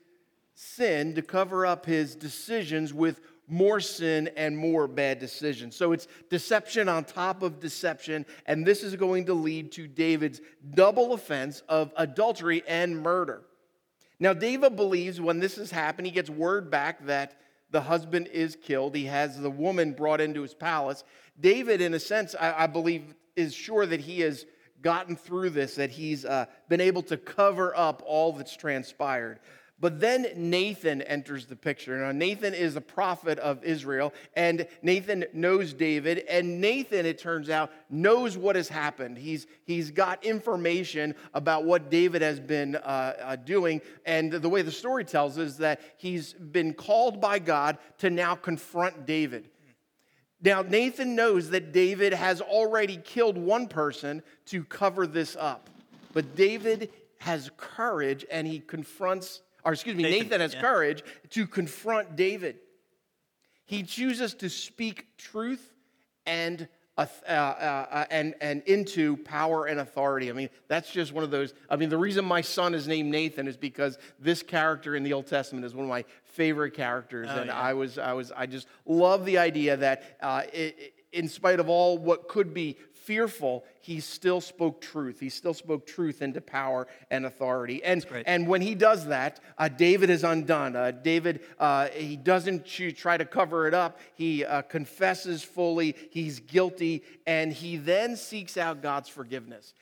sin, 0.53 1.15
to 1.15 1.21
cover 1.21 1.65
up 1.65 1.85
his 1.85 2.15
decisions 2.15 2.93
with 2.93 3.21
more 3.47 3.79
sin 3.79 4.29
and 4.35 4.57
more 4.57 4.87
bad 4.87 5.19
decisions. 5.19 5.75
So 5.75 5.91
it's 5.91 6.07
deception 6.29 6.87
on 6.87 7.03
top 7.03 7.41
of 7.41 7.59
deception, 7.59 8.25
and 8.45 8.65
this 8.65 8.83
is 8.83 8.95
going 8.95 9.25
to 9.25 9.33
lead 9.33 9.71
to 9.73 9.87
David's 9.87 10.41
double 10.73 11.13
offense 11.13 11.61
of 11.67 11.91
adultery 11.97 12.63
and 12.67 13.01
murder. 13.01 13.43
Now, 14.23 14.31
David 14.31 14.77
believes 14.77 15.19
when 15.19 15.41
this 15.41 15.57
has 15.57 15.69
happened, 15.69 16.07
he 16.07 16.13
gets 16.13 16.29
word 16.29 16.71
back 16.71 17.07
that 17.07 17.41
the 17.71 17.81
husband 17.81 18.27
is 18.27 18.55
killed. 18.55 18.95
He 18.95 19.03
has 19.07 19.37
the 19.37 19.49
woman 19.49 19.91
brought 19.91 20.21
into 20.21 20.43
his 20.43 20.53
palace. 20.53 21.03
David, 21.37 21.81
in 21.81 21.93
a 21.93 21.99
sense, 21.99 22.33
I, 22.39 22.63
I 22.63 22.67
believe, 22.67 23.15
is 23.35 23.53
sure 23.53 23.85
that 23.85 23.99
he 23.99 24.21
has 24.21 24.45
gotten 24.81 25.17
through 25.17 25.49
this, 25.49 25.75
that 25.75 25.91
he's 25.91 26.23
uh, 26.23 26.45
been 26.69 26.79
able 26.79 27.01
to 27.03 27.17
cover 27.17 27.75
up 27.75 28.01
all 28.05 28.31
that's 28.31 28.55
transpired. 28.55 29.41
But 29.79 29.99
then 29.99 30.27
Nathan 30.35 31.01
enters 31.01 31.45
the 31.45 31.57
picture. 31.57 31.97
Now, 31.97 32.13
Nathan 32.13 32.53
is 32.53 32.75
a 32.77 32.81
prophet 32.81 33.37
of 33.39 33.63
Israel, 33.65 34.13
and 34.33 34.65
Nathan 34.81 35.25
knows 35.33 35.73
David. 35.73 36.19
And 36.29 36.61
Nathan, 36.61 37.05
it 37.05 37.17
turns 37.17 37.49
out, 37.49 37.69
knows 37.89 38.37
what 38.37 38.55
has 38.55 38.69
happened. 38.69 39.17
He's, 39.17 39.45
he's 39.65 39.91
got 39.91 40.23
information 40.23 41.15
about 41.33 41.65
what 41.65 41.89
David 41.89 42.21
has 42.21 42.39
been 42.39 42.77
uh, 42.77 43.13
uh, 43.21 43.35
doing. 43.35 43.81
And 44.05 44.31
the 44.31 44.47
way 44.47 44.61
the 44.61 44.71
story 44.71 45.03
tells 45.03 45.37
is 45.37 45.57
that 45.57 45.81
he's 45.97 46.33
been 46.33 46.73
called 46.73 47.19
by 47.19 47.39
God 47.39 47.77
to 47.97 48.09
now 48.09 48.35
confront 48.35 49.05
David. 49.05 49.49
Now, 50.41 50.61
Nathan 50.61 51.15
knows 51.15 51.49
that 51.51 51.71
David 51.71 52.13
has 52.13 52.41
already 52.41 52.97
killed 52.97 53.37
one 53.37 53.67
person 53.67 54.21
to 54.47 54.63
cover 54.65 55.07
this 55.07 55.37
up. 55.37 55.69
But 56.13 56.35
David 56.35 56.89
has 57.19 57.49
courage 57.55 58.25
and 58.29 58.45
he 58.45 58.59
confronts, 58.59 59.41
or 59.65 59.73
excuse 59.73 59.95
me, 59.95 60.03
Nathan, 60.03 60.19
Nathan, 60.23 60.41
has 60.41 60.53
yeah. 60.53 60.61
courage 60.61 61.03
to 61.31 61.47
confront 61.47 62.15
David. 62.15 62.57
He 63.65 63.83
chooses 63.83 64.33
to 64.35 64.49
speak 64.49 65.17
truth 65.17 65.73
and 66.25 66.67
uh, 66.95 67.07
uh, 67.27 67.31
uh, 67.31 68.05
and 68.11 68.35
and 68.39 68.61
into 68.63 69.17
power 69.17 69.65
and 69.65 69.79
authority. 69.79 70.29
I 70.29 70.33
mean, 70.33 70.49
that's 70.67 70.91
just 70.91 71.11
one 71.11 71.23
of 71.23 71.31
those. 71.31 71.53
I 71.69 71.75
mean, 71.75 71.89
the 71.89 71.97
reason 71.97 72.23
my 72.23 72.41
son 72.41 72.75
is 72.75 72.87
named 72.87 73.09
Nathan 73.09 73.47
is 73.47 73.57
because 73.57 73.97
this 74.19 74.43
character 74.43 74.95
in 74.95 75.01
the 75.03 75.13
Old 75.13 75.25
Testament 75.25 75.65
is 75.65 75.73
one 75.73 75.85
of 75.85 75.89
my 75.89 76.05
favorite 76.23 76.75
characters, 76.75 77.29
Oh, 77.31 77.37
and 77.37 77.47
yeah. 77.47 77.57
I 77.59 77.73
was 77.73 77.97
I 77.97 78.13
was 78.13 78.31
I 78.35 78.45
just 78.45 78.67
love 78.85 79.25
the 79.25 79.39
idea 79.39 79.77
that 79.77 80.17
uh, 80.21 80.25
i 80.25 80.47
i- 80.55 80.73
in 81.11 81.27
spite 81.27 81.59
of 81.59 81.69
all 81.69 81.97
what 81.99 82.27
could 82.27 82.53
be 82.55 82.75
fearful, 83.05 83.63
he 83.81 83.99
still 83.99 84.41
spoke 84.41 84.81
truth. 84.81 85.19
He 85.19 85.29
still 85.29 85.53
spoke 85.53 85.85
truth 85.85 86.21
into 86.21 86.41
power 86.41 86.87
and 87.11 87.25
authority. 87.25 87.83
And 87.83 88.05
and 88.25 88.47
when 88.47 88.61
he 88.61 88.75
does 88.75 89.07
that, 89.07 89.39
uh, 89.57 89.67
David 89.67 90.09
is 90.09 90.23
undone. 90.23 90.75
Uh, 90.75 90.91
David, 90.91 91.41
uh, 91.59 91.87
he 91.87 92.15
doesn't 92.15 92.65
try 92.95 93.17
to 93.17 93.25
cover 93.25 93.67
it 93.67 93.73
up. 93.73 93.99
He 94.15 94.45
uh, 94.45 94.61
confesses 94.63 95.43
fully. 95.43 95.95
He's 96.11 96.39
guilty. 96.39 97.03
And 97.27 97.51
he 97.51 97.77
then 97.77 98.15
seeks 98.15 98.57
out 98.57 98.81
God's 98.81 99.09
forgiveness. 99.09 99.73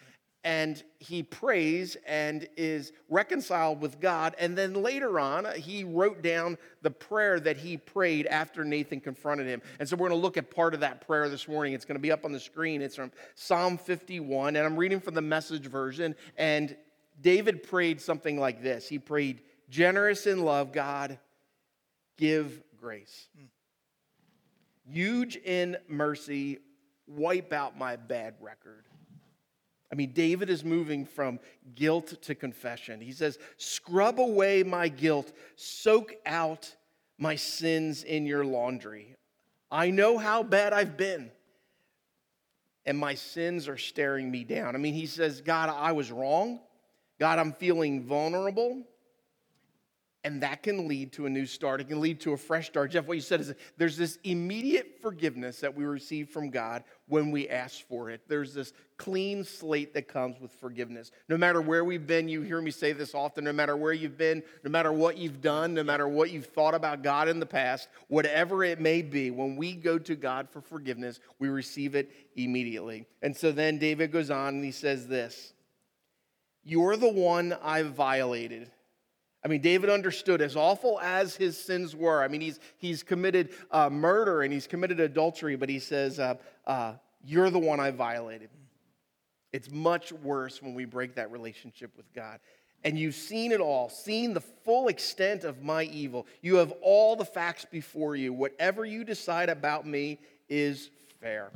And 0.43 0.81
he 0.97 1.21
prays 1.21 1.97
and 2.07 2.47
is 2.57 2.93
reconciled 3.09 3.79
with 3.79 3.99
God. 3.99 4.35
And 4.39 4.57
then 4.57 4.73
later 4.73 5.19
on, 5.19 5.45
he 5.55 5.83
wrote 5.83 6.23
down 6.23 6.57
the 6.81 6.89
prayer 6.89 7.39
that 7.39 7.57
he 7.57 7.77
prayed 7.77 8.25
after 8.25 8.63
Nathan 8.63 9.01
confronted 9.01 9.45
him. 9.45 9.61
And 9.79 9.87
so 9.87 9.95
we're 9.95 10.09
going 10.09 10.19
to 10.19 10.23
look 10.23 10.37
at 10.37 10.49
part 10.49 10.73
of 10.73 10.79
that 10.79 11.05
prayer 11.05 11.29
this 11.29 11.47
morning. 11.47 11.73
It's 11.73 11.85
going 11.85 11.97
to 11.97 12.01
be 12.01 12.11
up 12.11 12.25
on 12.25 12.31
the 12.31 12.39
screen. 12.39 12.81
It's 12.81 12.95
from 12.95 13.11
Psalm 13.35 13.77
51. 13.77 14.55
And 14.55 14.65
I'm 14.65 14.77
reading 14.77 14.99
from 14.99 15.13
the 15.13 15.21
message 15.21 15.67
version. 15.67 16.15
And 16.37 16.75
David 17.21 17.63
prayed 17.63 18.01
something 18.01 18.39
like 18.39 18.63
this 18.63 18.87
He 18.87 18.99
prayed, 18.99 19.41
Generous 19.69 20.27
in 20.27 20.43
love, 20.43 20.73
God, 20.73 21.19
give 22.17 22.61
grace. 22.77 23.27
Hmm. 23.37 23.45
Huge 24.91 25.37
in 25.37 25.77
mercy, 25.87 26.59
wipe 27.07 27.53
out 27.53 27.77
my 27.77 27.95
bad 27.95 28.35
record. 28.41 28.85
I 29.91 29.95
mean, 29.95 30.13
David 30.13 30.49
is 30.49 30.63
moving 30.63 31.05
from 31.05 31.39
guilt 31.75 32.21
to 32.21 32.35
confession. 32.35 33.01
He 33.01 33.11
says, 33.11 33.37
Scrub 33.57 34.19
away 34.19 34.63
my 34.63 34.87
guilt, 34.87 35.33
soak 35.55 36.15
out 36.25 36.73
my 37.17 37.35
sins 37.35 38.03
in 38.03 38.25
your 38.25 38.45
laundry. 38.45 39.15
I 39.69 39.89
know 39.89 40.17
how 40.17 40.43
bad 40.43 40.73
I've 40.73 40.97
been, 40.97 41.31
and 42.85 42.97
my 42.97 43.15
sins 43.15 43.67
are 43.67 43.77
staring 43.77 44.31
me 44.31 44.43
down. 44.43 44.75
I 44.75 44.79
mean, 44.79 44.93
he 44.93 45.05
says, 45.05 45.41
God, 45.41 45.69
I 45.69 45.91
was 45.91 46.11
wrong. 46.11 46.59
God, 47.19 47.37
I'm 47.37 47.53
feeling 47.53 48.03
vulnerable. 48.03 48.83
And 50.23 50.43
that 50.43 50.61
can 50.61 50.87
lead 50.87 51.13
to 51.13 51.25
a 51.25 51.29
new 51.29 51.47
start. 51.47 51.81
It 51.81 51.87
can 51.87 51.99
lead 51.99 52.19
to 52.21 52.33
a 52.33 52.37
fresh 52.37 52.67
start. 52.67 52.91
Jeff, 52.91 53.07
what 53.07 53.17
you 53.17 53.21
said 53.21 53.41
is 53.41 53.55
there's 53.77 53.97
this 53.97 54.19
immediate 54.23 54.99
forgiveness 55.01 55.59
that 55.61 55.75
we 55.75 55.83
receive 55.83 56.29
from 56.29 56.51
God 56.51 56.83
when 57.07 57.31
we 57.31 57.49
ask 57.49 57.87
for 57.87 58.11
it. 58.11 58.21
There's 58.27 58.53
this 58.53 58.71
clean 58.97 59.43
slate 59.43 59.95
that 59.95 60.07
comes 60.07 60.39
with 60.39 60.51
forgiveness. 60.51 61.09
No 61.27 61.37
matter 61.37 61.59
where 61.59 61.83
we've 61.83 62.05
been, 62.05 62.29
you 62.29 62.43
hear 62.43 62.61
me 62.61 62.69
say 62.69 62.91
this 62.91 63.15
often, 63.15 63.43
no 63.43 63.51
matter 63.51 63.75
where 63.75 63.93
you've 63.93 64.17
been, 64.17 64.43
no 64.63 64.69
matter 64.69 64.91
what 64.91 65.17
you've 65.17 65.41
done, 65.41 65.73
no 65.73 65.83
matter 65.83 66.07
what 66.07 66.29
you've 66.29 66.45
thought 66.45 66.75
about 66.75 67.01
God 67.01 67.27
in 67.27 67.39
the 67.39 67.45
past, 67.47 67.89
whatever 68.07 68.63
it 68.63 68.79
may 68.79 69.01
be, 69.01 69.31
when 69.31 69.55
we 69.55 69.73
go 69.73 69.97
to 69.97 70.15
God 70.15 70.47
for 70.51 70.61
forgiveness, 70.61 71.19
we 71.39 71.49
receive 71.49 71.95
it 71.95 72.11
immediately. 72.35 73.07
And 73.23 73.35
so 73.35 73.51
then 73.51 73.79
David 73.79 74.11
goes 74.11 74.29
on 74.29 74.55
and 74.55 74.63
he 74.63 74.71
says 74.71 75.07
this 75.07 75.53
You're 76.63 76.95
the 76.95 77.11
one 77.11 77.57
I've 77.63 77.95
violated. 77.95 78.69
I 79.43 79.47
mean, 79.47 79.61
David 79.61 79.89
understood 79.89 80.41
as 80.41 80.55
awful 80.55 80.99
as 80.99 81.35
his 81.35 81.57
sins 81.57 81.95
were. 81.95 82.21
I 82.21 82.27
mean, 82.27 82.41
he's, 82.41 82.59
he's 82.77 83.01
committed 83.01 83.49
uh, 83.71 83.89
murder 83.89 84.43
and 84.43 84.53
he's 84.53 84.67
committed 84.67 84.99
adultery, 84.99 85.55
but 85.55 85.67
he 85.67 85.79
says, 85.79 86.19
uh, 86.19 86.35
uh, 86.67 86.93
You're 87.25 87.49
the 87.49 87.59
one 87.59 87.79
I 87.79 87.91
violated. 87.91 88.49
It's 89.51 89.69
much 89.69 90.13
worse 90.13 90.61
when 90.61 90.75
we 90.75 90.85
break 90.85 91.15
that 91.15 91.31
relationship 91.31 91.91
with 91.97 92.11
God. 92.13 92.39
And 92.83 92.97
you've 92.97 93.15
seen 93.15 93.51
it 93.51 93.59
all, 93.59 93.89
seen 93.89 94.33
the 94.33 94.41
full 94.41 94.87
extent 94.87 95.43
of 95.43 95.61
my 95.61 95.83
evil. 95.83 96.25
You 96.41 96.55
have 96.55 96.73
all 96.81 97.15
the 97.15 97.25
facts 97.25 97.65
before 97.65 98.15
you. 98.15 98.33
Whatever 98.33 98.85
you 98.85 99.03
decide 99.03 99.49
about 99.49 99.85
me 99.85 100.19
is 100.49 100.89
fair. 101.19 101.51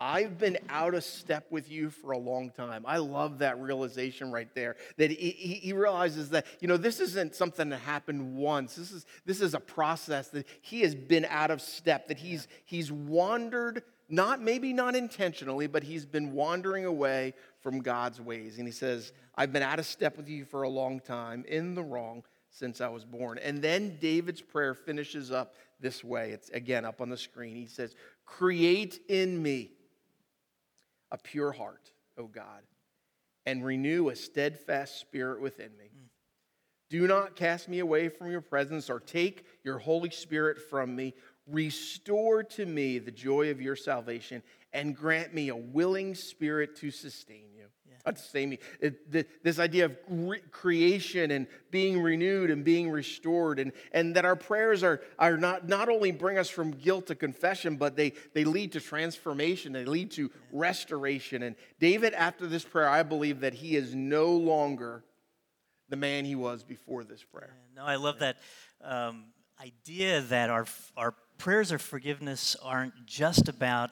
I've 0.00 0.38
been 0.38 0.58
out 0.68 0.94
of 0.94 1.02
step 1.02 1.46
with 1.50 1.70
you 1.70 1.90
for 1.90 2.12
a 2.12 2.18
long 2.18 2.50
time. 2.50 2.84
I 2.86 2.98
love 2.98 3.38
that 3.38 3.60
realization 3.60 4.30
right 4.30 4.48
there. 4.54 4.76
That 4.96 5.10
he, 5.10 5.30
he 5.30 5.72
realizes 5.72 6.30
that, 6.30 6.46
you 6.60 6.68
know, 6.68 6.76
this 6.76 7.00
isn't 7.00 7.34
something 7.34 7.68
that 7.70 7.80
happened 7.80 8.36
once. 8.36 8.76
This 8.76 8.92
is, 8.92 9.06
this 9.26 9.40
is 9.40 9.54
a 9.54 9.60
process 9.60 10.28
that 10.28 10.46
he 10.62 10.82
has 10.82 10.94
been 10.94 11.26
out 11.28 11.50
of 11.50 11.60
step, 11.60 12.06
that 12.08 12.18
he's, 12.18 12.46
he's 12.64 12.92
wandered, 12.92 13.82
not 14.08 14.40
maybe 14.40 14.72
not 14.72 14.94
intentionally, 14.94 15.66
but 15.66 15.82
he's 15.82 16.06
been 16.06 16.32
wandering 16.32 16.84
away 16.84 17.34
from 17.60 17.80
God's 17.80 18.20
ways. 18.20 18.58
And 18.58 18.68
he 18.68 18.72
says, 18.72 19.12
I've 19.36 19.52
been 19.52 19.64
out 19.64 19.80
of 19.80 19.86
step 19.86 20.16
with 20.16 20.28
you 20.28 20.44
for 20.44 20.62
a 20.62 20.68
long 20.68 21.00
time, 21.00 21.44
in 21.48 21.74
the 21.74 21.82
wrong 21.82 22.22
since 22.50 22.80
I 22.80 22.88
was 22.88 23.04
born. 23.04 23.38
And 23.38 23.60
then 23.62 23.98
David's 24.00 24.40
prayer 24.40 24.74
finishes 24.74 25.30
up 25.30 25.54
this 25.80 26.02
way. 26.02 26.30
It's 26.30 26.50
again 26.50 26.84
up 26.84 27.00
on 27.00 27.08
the 27.08 27.16
screen. 27.16 27.56
He 27.56 27.66
says, 27.66 27.94
Create 28.24 29.00
in 29.08 29.42
me 29.42 29.72
a 31.10 31.18
pure 31.18 31.52
heart, 31.52 31.92
O 32.16 32.26
God, 32.26 32.62
and 33.46 33.64
renew 33.64 34.08
a 34.08 34.16
steadfast 34.16 35.00
spirit 35.00 35.40
within 35.40 35.70
me. 35.78 35.86
Mm. 35.86 36.08
Do 36.90 37.06
not 37.06 37.36
cast 37.36 37.68
me 37.68 37.80
away 37.80 38.08
from 38.08 38.30
your 38.30 38.40
presence 38.40 38.88
or 38.88 39.00
take 39.00 39.44
your 39.62 39.78
Holy 39.78 40.10
Spirit 40.10 40.58
from 40.58 40.96
me. 40.96 41.14
Restore 41.46 42.42
to 42.44 42.66
me 42.66 42.98
the 42.98 43.10
joy 43.10 43.50
of 43.50 43.60
your 43.60 43.76
salvation 43.76 44.42
and 44.72 44.96
grant 44.96 45.34
me 45.34 45.48
a 45.48 45.56
willing 45.56 46.14
spirit 46.14 46.76
to 46.76 46.90
sustain 46.90 47.46
you. 47.54 47.57
Uh, 48.06 48.12
to 48.12 48.18
sustain 48.18 48.48
me. 48.48 48.58
It- 48.80 49.12
th- 49.12 49.26
this 49.42 49.58
idea 49.58 49.86
of 49.86 49.96
re- 50.08 50.40
creation 50.50 51.30
and 51.30 51.46
being 51.70 52.00
renewed 52.00 52.50
and 52.50 52.64
being 52.64 52.90
restored, 52.90 53.58
and, 53.58 53.72
and 53.92 54.14
that 54.16 54.24
our 54.24 54.36
prayers 54.36 54.82
are, 54.82 55.00
are 55.18 55.36
not, 55.36 55.68
not 55.68 55.88
only 55.88 56.12
bring 56.12 56.38
us 56.38 56.48
from 56.48 56.70
guilt 56.70 57.06
to 57.08 57.14
confession, 57.14 57.76
but 57.76 57.96
they, 57.96 58.12
they 58.34 58.44
lead 58.44 58.72
to 58.72 58.80
transformation, 58.80 59.72
they 59.72 59.84
lead 59.84 60.10
to 60.12 60.30
restoration. 60.52 61.42
And 61.42 61.56
David, 61.80 62.14
after 62.14 62.46
this 62.46 62.64
prayer, 62.64 62.88
I 62.88 63.02
believe 63.02 63.40
that 63.40 63.54
he 63.54 63.76
is 63.76 63.94
no 63.94 64.30
longer 64.30 65.04
the 65.88 65.96
man 65.96 66.24
he 66.24 66.34
was 66.34 66.62
before 66.62 67.04
this 67.04 67.22
prayer. 67.22 67.54
No, 67.74 67.84
I 67.84 67.96
love 67.96 68.20
that 68.20 68.36
um, 68.82 69.24
idea 69.60 70.20
that 70.20 70.50
our 70.50 70.66
our 70.96 71.14
prayers 71.38 71.72
of 71.72 71.80
forgiveness 71.80 72.56
aren't 72.62 73.06
just 73.06 73.48
about 73.48 73.90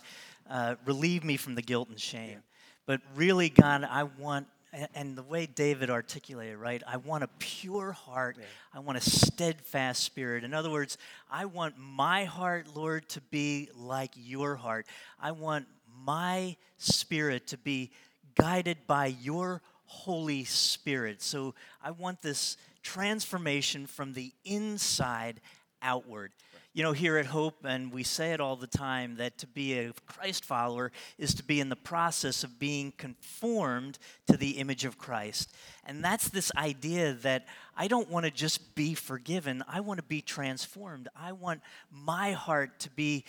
uh, 0.51 0.75
relieve 0.85 1.25
me 1.25 1.37
from 1.37 1.55
the 1.55 1.63
guilt 1.63 1.89
and 1.89 1.99
shame, 2.01 2.43
but 2.87 3.01
really, 3.15 3.49
God, 3.49 3.85
I 3.89 4.05
want, 4.05 4.47
and 4.95 5.17
the 5.17 5.23
way 5.23 5.47
David 5.47 5.91
articulated, 5.91 6.59
right? 6.59 6.83
I 6.87 6.97
want 6.99 7.25
a 7.25 7.29
pure 7.39 7.93
heart. 7.93 8.37
I 8.73 8.79
want 8.79 8.99
a 8.99 9.01
steadfast 9.01 10.03
spirit. 10.03 10.45
In 10.45 10.55
other 10.55 10.71
words, 10.71 10.97
I 11.31 11.47
want 11.47 11.75
my 11.79 12.25
heart, 12.25 12.69
Lord, 12.75 13.09
to 13.11 13.21
be 13.21 13.69
like 13.77 14.13
your 14.17 14.55
heart. 14.57 14.87
I 15.21 15.33
want 15.33 15.67
my 16.05 16.57
spirit 16.79 17.49
to 17.49 17.59
be 17.59 17.91
guided 18.37 18.79
by 18.87 19.07
your 19.07 19.63
Holy 19.87 20.45
Spirit. 20.45 21.23
So 21.23 21.55
I 21.83 21.91
want 21.93 22.23
this 22.23 22.57
transformation 22.83 23.87
from 23.87 24.13
the 24.13 24.33
inside 24.45 25.41
outward. 25.83 26.33
You 26.73 26.83
know, 26.83 26.93
here 26.93 27.17
at 27.17 27.27
Hope, 27.27 27.65
and 27.65 27.91
we 27.91 28.03
say 28.03 28.33
it 28.33 28.41
all 28.41 28.57
the 28.57 28.67
time, 28.67 29.17
that 29.17 29.39
to 29.39 29.47
be 29.47 29.79
a 29.79 29.93
Christ 30.07 30.45
follower 30.45 30.93
is 31.17 31.35
to 31.35 31.43
be 31.43 31.59
in 31.59 31.71
the 31.71 31.77
process 31.77 32.45
of 32.45 32.59
being 32.59 32.93
conformed 32.99 33.99
to 34.27 34.37
the 34.37 34.59
image 34.59 34.85
of 34.85 34.99
Christ. 34.99 35.55
And 35.87 36.05
that's 36.05 36.29
this 36.29 36.53
idea 36.55 37.15
that 37.23 37.47
I 37.77 37.89
don't 37.89 38.11
want 38.11 38.27
to 38.27 38.31
just 38.31 38.75
be 38.75 38.95
forgiven, 38.95 39.65
I 39.67 39.81
want 39.81 39.99
to 39.99 40.05
be 40.05 40.21
transformed. 40.21 41.09
I 41.17 41.33
want 41.33 41.63
my 41.91 42.33
heart 42.33 42.79
to 42.81 42.91
be 42.91 43.25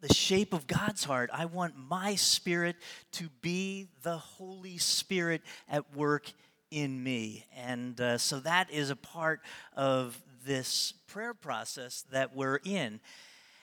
the 0.00 0.12
shape 0.12 0.52
of 0.52 0.66
God's 0.66 1.04
heart. 1.04 1.30
I 1.32 1.46
want 1.46 1.74
my 1.76 2.14
spirit 2.14 2.76
to 3.12 3.28
be 3.40 3.88
the 4.02 4.16
Holy 4.16 4.78
Spirit 4.78 5.42
at 5.68 5.96
work 5.96 6.30
in 6.70 7.02
me. 7.02 7.46
And 7.56 8.00
uh, 8.00 8.18
so 8.18 8.40
that 8.40 8.70
is 8.70 8.90
a 8.90 8.96
part 8.96 9.40
of 9.76 10.20
this 10.48 10.94
prayer 11.06 11.34
process 11.34 12.06
that 12.10 12.34
we're 12.34 12.58
in. 12.64 13.00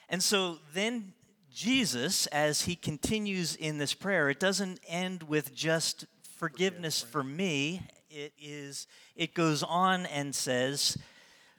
And 0.08 0.22
so 0.22 0.58
then 0.72 1.12
Jesus, 1.52 2.28
as 2.28 2.62
he 2.62 2.76
continues 2.76 3.56
in 3.56 3.78
this 3.78 3.92
prayer, 3.92 4.30
it 4.30 4.38
doesn't 4.38 4.78
end 4.86 5.24
with 5.24 5.52
just 5.52 6.06
forgiveness 6.38 7.02
for 7.02 7.24
me. 7.24 7.82
It 8.08 8.32
is 8.40 8.86
it 9.16 9.34
goes 9.34 9.64
on 9.64 10.06
and 10.06 10.32
says, 10.32 10.96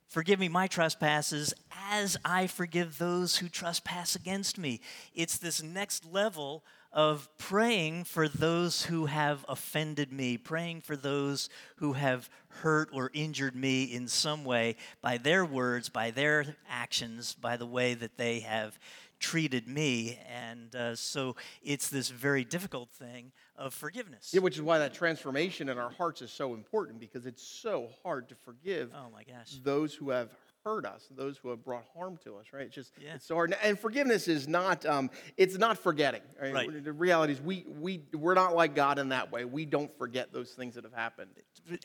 Forgive 0.08 0.40
me 0.40 0.48
my 0.48 0.68
trespasses 0.68 1.54
as 1.92 2.16
I 2.24 2.48
forgive 2.48 2.98
those 2.98 3.36
who 3.36 3.50
trespass 3.50 4.16
against 4.16 4.58
me. 4.58 4.80
It's 5.14 5.38
this 5.38 5.62
next 5.62 6.06
level 6.06 6.64
of 6.98 7.30
praying 7.38 8.04
for 8.04 8.28
those 8.28 8.86
who 8.86 9.06
have 9.06 9.46
offended 9.48 10.12
me, 10.12 10.36
praying 10.36 10.82
for 10.82 10.96
those 10.96 11.48
who 11.76 11.94
have 11.94 12.28
hurt 12.48 12.90
or 12.92 13.12
injured 13.14 13.56
me 13.56 13.84
in 13.84 14.08
some 14.08 14.44
way 14.44 14.76
by 15.00 15.16
their 15.16 15.46
words, 15.46 15.90
by 15.90 16.10
their 16.10 16.44
actions, 16.68 17.36
by 17.36 17.56
the 17.56 17.68
way 17.68 17.94
that 17.94 18.18
they 18.18 18.40
have 18.40 18.80
treated 19.20 19.68
me. 19.68 20.18
And 20.28 20.76
uh, 20.76 20.96
so 20.96 21.36
it's 21.62 21.88
this 21.88 22.10
very 22.10 22.44
difficult 22.44 22.90
thing 22.90 23.32
of 23.56 23.76
forgiveness. 23.76 24.32
Yeah, 24.34 24.42
which 24.42 24.56
is 24.56 24.64
why 24.64 24.80
that 24.80 24.96
transformation 24.96 25.70
in 25.70 25.78
our 25.78 25.92
hearts 25.92 26.24
is 26.24 26.32
so 26.32 26.56
important 26.56 27.00
because 27.00 27.28
it's 27.28 27.44
so 27.44 27.90
hard 28.04 28.28
to 28.30 28.36
forgive 28.44 28.92
Oh 28.96 29.10
my 29.14 29.24
gosh. 29.24 29.60
those 29.64 29.94
who 29.94 30.10
have 30.10 30.30
hurt 30.68 30.86
us, 30.86 31.08
those 31.16 31.38
who 31.38 31.50
have 31.50 31.64
brought 31.64 31.86
harm 31.96 32.18
to 32.26 32.36
us, 32.36 32.48
right? 32.52 32.66
It's 32.66 32.76
just 32.76 32.92
Yeah. 33.02 33.16
it's 33.16 33.26
so 33.26 33.36
hard. 33.36 33.56
And 33.64 33.80
forgiveness 33.80 34.28
is 34.28 34.48
not 34.48 34.86
um, 34.86 35.10
it's 35.38 35.58
not 35.58 35.78
forgetting. 35.78 36.22
Right? 36.42 36.54
Right. 36.54 36.84
The 36.84 36.92
reality 36.92 37.34
is 37.34 37.42
we 37.42 37.66
we 37.80 38.04
we're 38.14 38.34
not 38.34 38.54
like 38.56 38.76
God 38.76 39.00
in 39.00 39.10
that 39.10 39.32
way. 39.32 39.46
We 39.46 39.66
don't 39.66 39.96
forget 39.98 40.34
those 40.34 40.52
things 40.52 40.76
that 40.76 40.84
have 40.84 40.94
happened. 40.94 41.32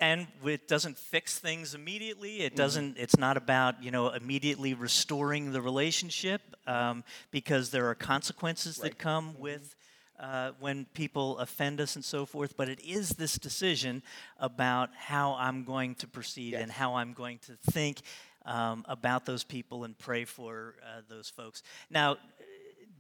and 0.01 0.27
it 0.45 0.67
doesn't 0.67 0.99
fix 0.99 1.39
things 1.39 1.75
immediately. 1.75 2.39
Mm-hmm. 2.39 2.47
It 2.47 2.57
doesn't. 2.57 2.99
It's 2.99 3.17
not 3.17 3.37
about 3.37 3.83
you 3.83 3.91
know 3.93 4.11
immediately 4.11 4.75
restoring 4.75 5.53
the 5.53 5.63
relationship 5.63 6.43
um, 6.67 7.05
because 7.31 7.71
there 7.71 7.87
are 7.89 7.95
consequences 7.95 8.79
Right. 8.79 8.91
that 8.91 8.99
come 8.99 9.39
with. 9.39 9.77
Uh, 10.21 10.53
when 10.61 10.85
people 10.95 11.37
offend 11.39 11.81
us 11.81 11.97
and 11.97 12.05
so 12.05 12.25
forth, 12.25 12.57
but 12.57 12.69
it 12.69 12.79
is 12.85 13.09
this 13.17 13.37
decision 13.39 14.03
about 14.39 14.91
how 14.95 15.35
I'm 15.35 15.65
going 15.65 15.97
to 15.97 16.07
proceed 16.07 16.55
and 16.55 16.71
how 16.71 16.95
I'm 16.95 17.13
going 17.13 17.39
to 17.47 17.57
think 17.73 18.03
um, 18.45 18.85
about 18.89 19.25
those 19.27 19.45
people 19.45 19.85
and 19.85 19.97
pray 19.99 20.25
for 20.25 20.75
uh, 20.83 21.01
those 21.09 21.29
folks. 21.29 21.63
Now, 21.91 22.17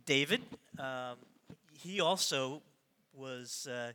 David, 0.07 0.43
um, 0.79 1.17
he 1.79 2.01
also 2.01 2.63
was 3.15 3.67
uh, 3.71 3.93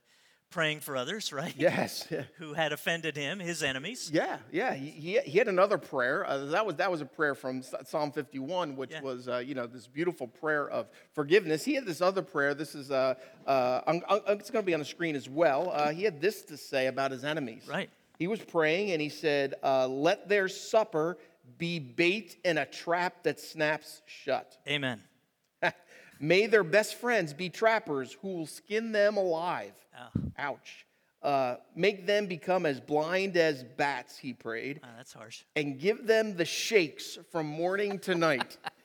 praying 0.49 0.79
for 0.79 0.95
others, 0.95 1.33
right? 1.41 1.53
Yes. 1.57 2.07
who 2.37 2.53
had 2.53 2.71
offended 2.71 3.17
him, 3.17 3.39
his 3.39 3.63
enemies. 3.63 4.09
Yeah, 4.13 4.37
yeah. 4.51 4.73
He, 4.73 4.89
he, 4.89 5.19
he 5.19 5.37
had 5.37 5.47
another 5.47 5.77
prayer. 5.77 6.25
Uh, 6.25 6.45
that 6.45 6.65
was 6.65 6.75
that 6.75 6.91
was 6.91 7.01
a 7.01 7.05
prayer 7.05 7.35
from 7.35 7.61
Psalm 7.85 8.11
51, 8.11 8.75
which 8.75 8.91
Yeah. 8.91 9.01
was 9.01 9.27
uh, 9.27 9.37
you 9.37 9.55
know 9.55 9.67
this 9.67 9.87
beautiful 9.87 10.27
prayer 10.27 10.69
of 10.69 10.87
forgiveness. 11.13 11.65
He 11.65 11.73
had 11.75 11.85
this 11.85 12.01
other 12.01 12.21
prayer. 12.21 12.53
This 12.53 12.75
is 12.75 12.91
uh, 12.91 13.15
uh, 13.45 13.81
I'm- 13.87 14.01
I'm- 14.07 14.21
it's 14.39 14.49
going 14.49 14.63
to 14.63 14.65
be 14.67 14.73
on 14.73 14.79
the 14.79 14.85
screen 14.85 15.15
as 15.15 15.27
well. 15.29 15.71
Uh, 15.73 15.89
he 15.91 16.03
had 16.03 16.21
this 16.21 16.43
to 16.43 16.57
say 16.57 16.87
about 16.87 17.11
his 17.11 17.23
enemies. 17.25 17.63
Right. 17.67 17.89
He 18.19 18.27
was 18.27 18.39
praying 18.39 18.91
and 18.91 19.01
he 19.01 19.09
said, 19.09 19.53
uh, 19.63 19.87
"Let 19.87 20.27
their 20.29 20.47
supper 20.47 21.17
be 21.57 21.79
bait 21.79 22.37
in 22.43 22.57
a 22.57 22.65
trap 22.65 23.23
that 23.23 23.39
snaps 23.39 24.01
shut. 24.05 24.57
Amen. 24.67 25.01
May 26.19 26.47
their 26.47 26.63
best 26.63 26.95
friends 26.95 27.33
be 27.33 27.49
trappers 27.49 28.15
who 28.21 28.29
will 28.29 28.45
skin 28.47 28.91
them 28.91 29.17
alive." 29.17 29.73
Oh, 29.99 30.21
Ouch. 30.37 30.85
Uh, 31.21 31.55
make 31.75 32.05
them 32.05 32.27
become 32.27 32.65
as 32.65 32.79
blind 32.79 33.35
as 33.35 33.63
bats, 33.63 34.17
he 34.17 34.33
prayed, 34.33 34.79
oh, 34.83 34.87
that's 34.95 35.11
harsh. 35.13 35.43
and 35.55 35.79
give 35.79 36.05
them 36.05 36.37
the 36.37 36.45
shakes 36.45 37.17
from 37.31 37.47
morning 37.47 37.97
to 37.99 38.13
night. 38.13 38.57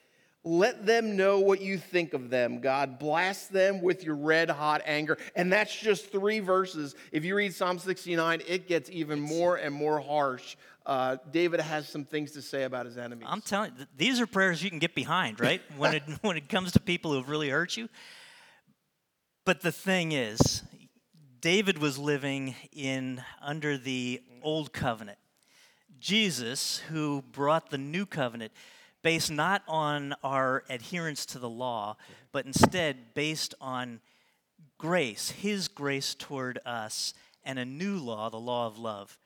Let 0.45 0.85
them 0.85 1.15
know 1.15 1.39
what 1.39 1.61
you 1.61 1.77
think 1.77 2.13
of 2.13 2.29
them, 2.29 2.59
God. 2.59 2.99
Blast 2.99 3.53
them 3.53 3.81
with 3.81 4.03
your 4.03 4.15
red 4.15 4.49
hot 4.49 4.81
anger. 4.85 5.17
And 5.35 5.51
that's 5.51 5.73
just 5.73 6.11
three 6.11 6.41
verses. 6.41 6.95
If 7.13 7.23
you 7.23 7.35
read 7.35 7.53
Psalm 7.53 7.79
69, 7.79 8.41
it 8.45 8.67
gets 8.67 8.89
even 8.89 9.21
more 9.21 9.55
and 9.55 9.73
more 9.73 10.01
harsh. 10.01 10.57
Uh, 10.85 11.15
David 11.31 11.61
has 11.61 11.87
some 11.87 12.03
things 12.03 12.31
to 12.31 12.41
say 12.41 12.63
about 12.63 12.85
his 12.85 12.97
enemies. 12.97 13.27
I'm 13.29 13.39
telling 13.39 13.71
you, 13.77 13.85
these 13.95 14.19
are 14.19 14.27
prayers 14.27 14.61
you 14.61 14.69
can 14.69 14.79
get 14.79 14.95
behind, 14.95 15.39
right? 15.39 15.61
when 15.77 15.95
it 15.95 16.03
when 16.21 16.35
it 16.35 16.49
comes 16.49 16.73
to 16.73 16.81
people 16.81 17.11
who 17.11 17.17
have 17.17 17.29
really 17.29 17.49
hurt 17.49 17.77
you. 17.77 17.87
But 19.45 19.61
the 19.61 19.71
thing 19.71 20.11
is, 20.11 20.61
David 21.39 21.77
was 21.77 21.97
living 21.97 22.55
in 22.73 23.23
under 23.41 23.77
the 23.77 24.21
old 24.41 24.73
covenant. 24.73 25.17
Jesus, 25.99 26.79
who 26.89 27.23
brought 27.31 27.69
the 27.69 27.77
new 27.77 28.05
covenant, 28.05 28.51
based 29.03 29.29
not 29.31 29.61
on 29.67 30.15
our 30.23 30.63
adherence 30.69 31.25
to 31.27 31.39
the 31.39 31.49
law, 31.49 31.97
but 32.31 32.45
instead 32.45 33.13
based 33.13 33.53
on 33.61 33.99
grace, 34.77 35.29
his 35.29 35.67
grace 35.67 36.15
toward 36.15 36.57
us, 36.65 37.13
and 37.43 37.59
a 37.59 37.65
new 37.65 37.97
law, 37.97 38.29
the 38.29 38.39
law 38.39 38.65
of 38.65 38.79
love. 38.79 39.17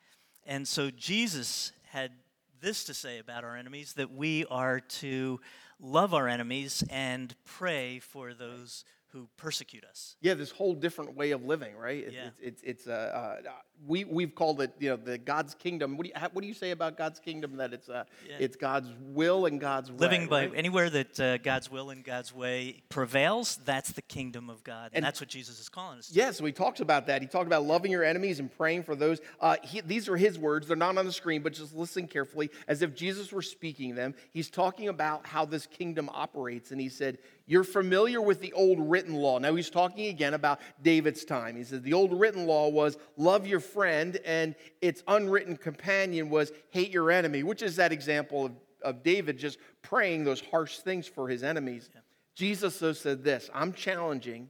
And 0.45 0.67
so 0.67 0.89
Jesus 0.89 1.71
had 1.91 2.11
this 2.59 2.83
to 2.85 2.93
say 2.93 3.19
about 3.19 3.43
our 3.43 3.55
enemies 3.55 3.93
that 3.93 4.11
we 4.11 4.45
are 4.45 4.79
to 4.79 5.39
love 5.79 6.13
our 6.13 6.27
enemies 6.27 6.83
and 6.89 7.35
pray 7.45 7.99
for 7.99 8.33
those 8.33 8.83
who 9.09 9.29
persecute 9.37 9.83
us. 9.85 10.15
Yeah, 10.21 10.33
this 10.33 10.51
whole 10.51 10.73
different 10.73 11.15
way 11.15 11.31
of 11.31 11.45
living, 11.45 11.75
right? 11.75 12.03
It's, 12.03 12.15
Yeah. 12.15 12.27
it's, 12.27 12.39
it's, 12.41 12.61
it's 12.63 12.87
uh, 12.87 13.39
uh, 13.45 13.49
we, 13.85 14.03
we've 14.05 14.33
called 14.33 14.61
it, 14.61 14.73
you 14.79 14.89
know, 14.89 14.95
the 14.97 15.17
God's 15.17 15.53
kingdom. 15.53 15.97
What 15.97 16.05
do 16.05 16.11
you, 16.13 16.27
what 16.33 16.41
do 16.41 16.47
you 16.47 16.53
say 16.53 16.71
about 16.71 16.97
God's 16.97 17.19
kingdom? 17.19 17.57
That 17.57 17.73
it's, 17.73 17.89
uh, 17.89 18.03
Yeah. 18.27 18.35
it's 18.39 18.55
God's 18.55 18.89
will 18.99 19.45
and 19.45 19.59
God's 19.59 19.91
way. 19.91 19.97
Living 19.97 20.27
by 20.27 20.47
right? 20.47 20.53
anywhere 20.55 20.89
that 20.89 21.19
uh, 21.19 21.37
God's 21.37 21.71
will 21.71 21.89
and 21.89 22.03
God's 22.03 22.33
way 22.33 22.81
prevails, 22.89 23.59
that's 23.65 23.91
the 23.91 24.01
kingdom 24.01 24.49
of 24.49 24.63
God. 24.63 24.87
And, 24.87 24.95
And- 24.97 25.05
that's 25.05 25.21
what 25.21 25.29
Jesus 25.29 25.59
is 25.59 25.69
calling 25.69 25.99
us 25.99 26.07
to. 26.07 26.13
Yeah, 26.15 26.31
so 26.31 26.43
he 26.45 26.51
talks 26.51 26.79
about 26.79 27.07
that. 27.07 27.21
He 27.21 27.27
talked 27.27 27.47
about 27.47 27.63
loving 27.63 27.91
your 27.91 28.03
enemies 28.03 28.39
and 28.39 28.51
praying 28.55 28.83
for 28.83 28.95
those. 28.95 29.19
Uh, 29.39 29.57
he, 29.63 29.81
these 29.81 30.09
are 30.09 30.17
his 30.17 30.37
words. 30.39 30.67
They're 30.67 30.75
not 30.75 30.97
on 30.97 31.05
the 31.05 31.11
screen, 31.13 31.41
but 31.41 31.53
just 31.53 31.75
listen 31.75 32.07
carefully 32.07 32.49
as 32.67 32.81
if 32.81 32.95
Jesus 32.95 33.31
were 33.31 33.41
speaking 33.41 33.95
them. 33.95 34.15
He's 34.31 34.49
talking 34.49 34.87
about 34.89 35.27
how 35.27 35.45
this 35.45 35.65
kingdom 35.67 36.09
operates. 36.13 36.71
And 36.71 36.81
he 36.81 36.89
said, 36.89 37.19
You're 37.45 37.63
familiar 37.63 38.21
with 38.21 38.41
the 38.41 38.53
old 38.53 38.79
written 38.79 39.13
law. 39.15 39.39
Now 39.39 39.55
he's 39.55 39.69
talking 39.69 40.07
again 40.07 40.33
about 40.33 40.59
David's 40.81 41.23
time. 41.23 41.55
He 41.55 41.63
says, 41.63 41.81
The 41.81 41.93
old 41.93 42.19
written 42.19 42.45
law 42.47 42.69
was 42.69 42.97
love 43.15 43.45
your 43.47 43.59
friend, 43.67 44.19
and 44.25 44.55
its 44.81 45.03
unwritten 45.07 45.57
companion 45.57 46.29
was 46.29 46.51
hate 46.69 46.91
your 46.91 47.11
enemy, 47.11 47.43
which 47.43 47.61
is 47.61 47.75
that 47.75 47.91
example 47.91 48.45
of, 48.45 48.51
of 48.81 49.03
David 49.03 49.37
just 49.37 49.59
praying 49.81 50.23
those 50.23 50.41
harsh 50.41 50.79
things 50.79 51.07
for 51.07 51.27
his 51.27 51.43
enemies. 51.43 51.89
Jesus, 52.35 52.79
though, 52.79 52.93
said 52.93 53.23
this 53.23 53.49
I'm 53.53 53.73
challenging 53.73 54.49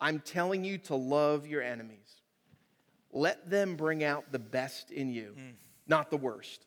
I'm 0.00 0.20
telling 0.20 0.64
you 0.64 0.78
to 0.78 0.94
love 0.94 1.46
your 1.46 1.62
enemies. 1.62 2.22
Let 3.12 3.50
them 3.50 3.76
bring 3.76 4.02
out 4.02 4.32
the 4.32 4.38
best 4.38 4.90
in 4.90 5.10
you, 5.10 5.34
hmm. 5.36 5.50
not 5.86 6.10
the 6.10 6.16
worst. 6.16 6.66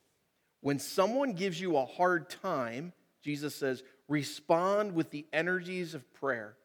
When 0.61 0.79
someone 0.79 1.33
gives 1.33 1.59
you 1.59 1.77
a 1.77 1.85
hard 1.85 2.29
time, 2.29 2.93
Jesus 3.23 3.55
says, 3.55 3.83
respond 4.07 4.93
with 4.93 5.09
the 5.09 5.25
energies 5.33 5.93
of 5.93 6.13
prayer, 6.13 6.55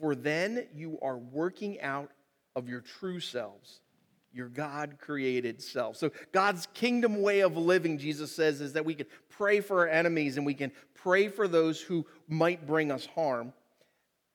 for 0.00 0.14
then 0.14 0.66
you 0.74 0.98
are 1.02 1.18
working 1.18 1.80
out 1.80 2.10
of 2.56 2.68
your 2.68 2.80
true 2.80 3.20
selves, 3.20 3.80
your 4.32 4.48
God 4.48 4.96
created 4.98 5.62
self. 5.62 5.96
So, 5.96 6.10
God's 6.32 6.66
kingdom 6.74 7.22
way 7.22 7.40
of 7.40 7.56
living, 7.56 7.98
Jesus 7.98 8.34
says, 8.34 8.60
is 8.60 8.72
that 8.72 8.84
we 8.84 8.94
can 8.94 9.06
pray 9.28 9.60
for 9.60 9.80
our 9.80 9.88
enemies 9.88 10.36
and 10.36 10.44
we 10.44 10.54
can 10.54 10.72
pray 10.94 11.28
for 11.28 11.46
those 11.46 11.80
who 11.80 12.04
might 12.28 12.66
bring 12.66 12.90
us 12.90 13.06
harm. 13.14 13.52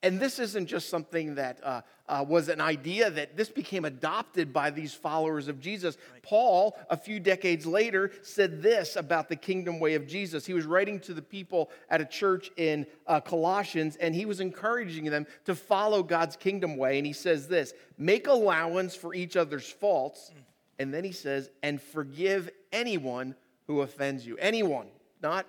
And 0.04 0.20
this 0.20 0.40
isn't 0.40 0.66
just 0.66 0.90
something 0.90 1.36
that 1.36 1.60
uh, 1.64 1.82
uh, 2.10 2.26
was 2.28 2.50
an 2.50 2.60
idea 2.60 3.12
that 3.12 3.38
this 3.38 3.50
became 3.50 3.86
adopted 3.86 4.52
by 4.52 4.72
these 4.72 4.96
followers 4.96 5.48
of 5.48 5.60
Jesus. 5.60 5.96
Paul, 6.24 6.76
a 6.90 6.98
few 6.98 7.20
decades 7.20 7.68
later, 7.68 8.12
said 8.24 8.64
this 8.64 8.96
about 8.96 9.30
the 9.30 9.36
kingdom 9.36 9.80
way 9.80 9.94
of 9.94 10.08
Jesus. 10.08 10.44
He 10.44 10.56
was 10.56 10.66
writing 10.66 11.00
to 11.02 11.14
the 11.14 11.22
people 11.22 11.70
at 11.88 12.02
a 12.02 12.06
church 12.06 12.50
in 12.58 12.88
uh, 13.06 13.20
Colossians, 13.22 13.96
and 13.98 14.16
he 14.16 14.26
was 14.26 14.40
encouraging 14.40 15.06
them 15.06 15.28
to 15.46 15.54
follow 15.54 16.02
God's 16.02 16.36
kingdom 16.36 16.78
way. 16.78 16.98
And 16.98 17.06
he 17.06 17.14
says 17.14 17.48
this 17.48 17.74
make 17.98 18.26
allowance 18.26 18.96
for 18.96 19.14
each 19.14 19.36
other's 19.36 19.70
faults. 19.70 20.32
And 20.80 20.92
then 20.92 21.04
he 21.04 21.12
says, 21.12 21.52
and 21.62 21.80
forgive 21.80 22.50
anyone 22.72 23.36
who 23.68 23.82
offends 23.82 24.26
you. 24.26 24.36
Anyone, 24.38 24.88
not 25.22 25.46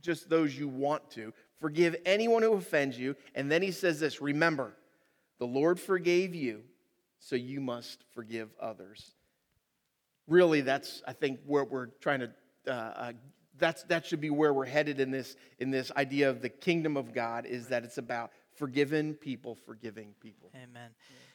just 0.00 0.30
those 0.30 0.56
you 0.58 0.68
want 0.68 1.10
to. 1.10 1.34
Forgive 1.60 1.96
anyone 2.04 2.42
who 2.42 2.54
offends 2.54 2.98
you. 2.98 3.16
And 3.34 3.50
then 3.50 3.62
he 3.62 3.70
says 3.70 4.00
this 4.00 4.20
remember, 4.20 4.74
the 5.38 5.46
Lord 5.46 5.78
forgave 5.80 6.34
you, 6.34 6.62
so 7.18 7.36
you 7.36 7.60
must 7.60 8.04
forgive 8.14 8.50
others. 8.60 9.12
Really, 10.26 10.60
that's, 10.60 11.02
I 11.06 11.12
think, 11.12 11.40
where 11.46 11.64
we're 11.64 11.86
trying 12.00 12.20
to. 12.20 12.30
Uh, 12.66 12.70
uh, 12.70 13.12
that's, 13.58 13.82
that 13.84 14.06
should 14.06 14.20
be 14.20 14.30
where 14.30 14.54
we're 14.54 14.66
headed 14.66 15.00
in 15.00 15.10
this, 15.10 15.34
in 15.58 15.70
this 15.72 15.90
idea 15.96 16.30
of 16.30 16.42
the 16.42 16.48
kingdom 16.48 16.96
of 16.96 17.12
God 17.12 17.44
is 17.44 17.66
that 17.68 17.82
it's 17.82 17.98
about 17.98 18.30
forgiven 18.54 19.14
people 19.14 19.54
forgiving 19.54 20.14
people. 20.20 20.50
Amen. 20.54 20.90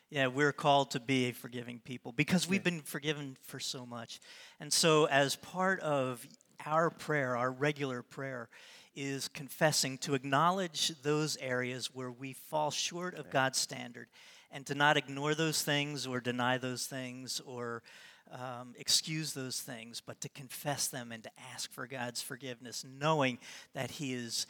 Yeah, 0.09 0.27
we're 0.27 0.53
called 0.53 0.91
to 0.91 0.99
be 0.99 1.29
a 1.29 1.31
forgiving 1.31 1.79
people 1.79 2.12
because 2.12 2.47
we've 2.47 2.63
been 2.63 2.81
forgiven 2.81 3.36
for 3.41 3.59
so 3.59 3.86
much. 3.86 4.19
And 4.59 4.71
so, 4.71 5.05
as 5.05 5.36
part 5.38 5.79
of 5.79 6.25
our 6.65 6.91
prayer, 6.91 7.36
our 7.36 7.51
regular 7.51 8.03
prayer, 8.03 8.49
is 8.95 9.27
confessing 9.27 9.97
to 9.99 10.13
acknowledge 10.13 10.93
those 11.01 11.38
areas 11.38 11.93
where 11.93 12.12
we 12.12 12.34
fall 12.34 12.71
short 12.71 13.15
of 13.15 13.29
God's 13.29 13.58
standard 13.58 14.08
and 14.51 14.65
to 14.67 14.75
not 14.75 14.97
ignore 14.97 15.34
those 15.34 15.63
things 15.63 16.06
or 16.06 16.19
deny 16.19 16.58
those 16.58 16.86
things 16.86 17.41
or 17.45 17.82
um, 18.32 18.73
excuse 18.77 19.34
those 19.34 19.60
things, 19.60 20.01
but 20.01 20.21
to 20.21 20.29
confess 20.29 20.88
them 20.88 21.12
and 21.12 21.23
to 21.23 21.32
ask 21.53 21.71
for 21.71 21.88
God's 21.88 22.21
forgiveness, 22.21 22.86
knowing 22.99 23.38
that 23.73 23.91
He 23.91 24.13
is 24.13 24.47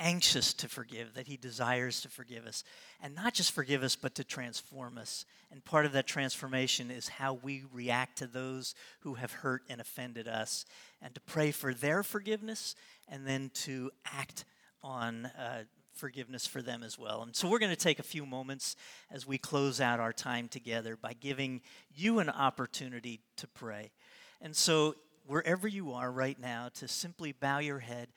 anxious 0.00 0.52
to 0.54 0.68
forgive, 0.68 1.14
that 1.14 1.26
He 1.26 1.36
desires 1.36 2.00
to 2.02 2.08
forgive 2.08 2.46
us. 2.46 2.64
And 3.00 3.14
not 3.14 3.34
just 3.34 3.52
forgive 3.52 3.82
us, 3.82 3.96
but 3.96 4.14
to 4.16 4.24
transform 4.24 4.98
us. 4.98 5.24
And 5.50 5.64
part 5.64 5.86
of 5.86 5.92
that 5.92 6.06
transformation 6.06 6.90
is 6.90 7.08
how 7.08 7.34
we 7.34 7.64
react 7.72 8.18
to 8.18 8.26
those 8.26 8.74
who 9.00 9.14
have 9.14 9.32
hurt 9.32 9.62
and 9.68 9.80
offended 9.80 10.28
us, 10.28 10.64
and 11.00 11.14
to 11.14 11.20
pray 11.20 11.52
for 11.52 11.74
their 11.74 12.02
forgiveness, 12.02 12.74
and 13.08 13.26
then 13.26 13.50
to 13.54 13.90
act 14.04 14.44
on 14.82 15.26
uh, 15.26 15.64
forgiveness 15.94 16.46
for 16.46 16.62
them 16.62 16.82
as 16.82 16.98
well. 16.98 17.22
And 17.22 17.34
so 17.36 17.48
we're 17.48 17.58
going 17.58 17.70
to 17.70 17.76
take 17.76 17.98
a 17.98 18.04
few 18.04 18.26
moments 18.26 18.76
as 19.10 19.26
we 19.26 19.38
close 19.38 19.80
out 19.80 20.00
our 20.00 20.12
time 20.12 20.48
together 20.48 20.96
by 20.96 21.12
giving 21.12 21.60
you 21.94 22.18
an 22.18 22.30
opportunity 22.30 23.20
to 23.36 23.46
pray. 23.46 23.92
And 24.40 24.56
so, 24.56 24.96
wherever 25.26 25.68
you 25.68 25.92
are 25.92 26.10
right 26.10 26.38
now, 26.38 26.68
to 26.74 26.88
simply 26.88 27.32
bow 27.32 27.58
your 27.58 27.78
head 27.78 28.08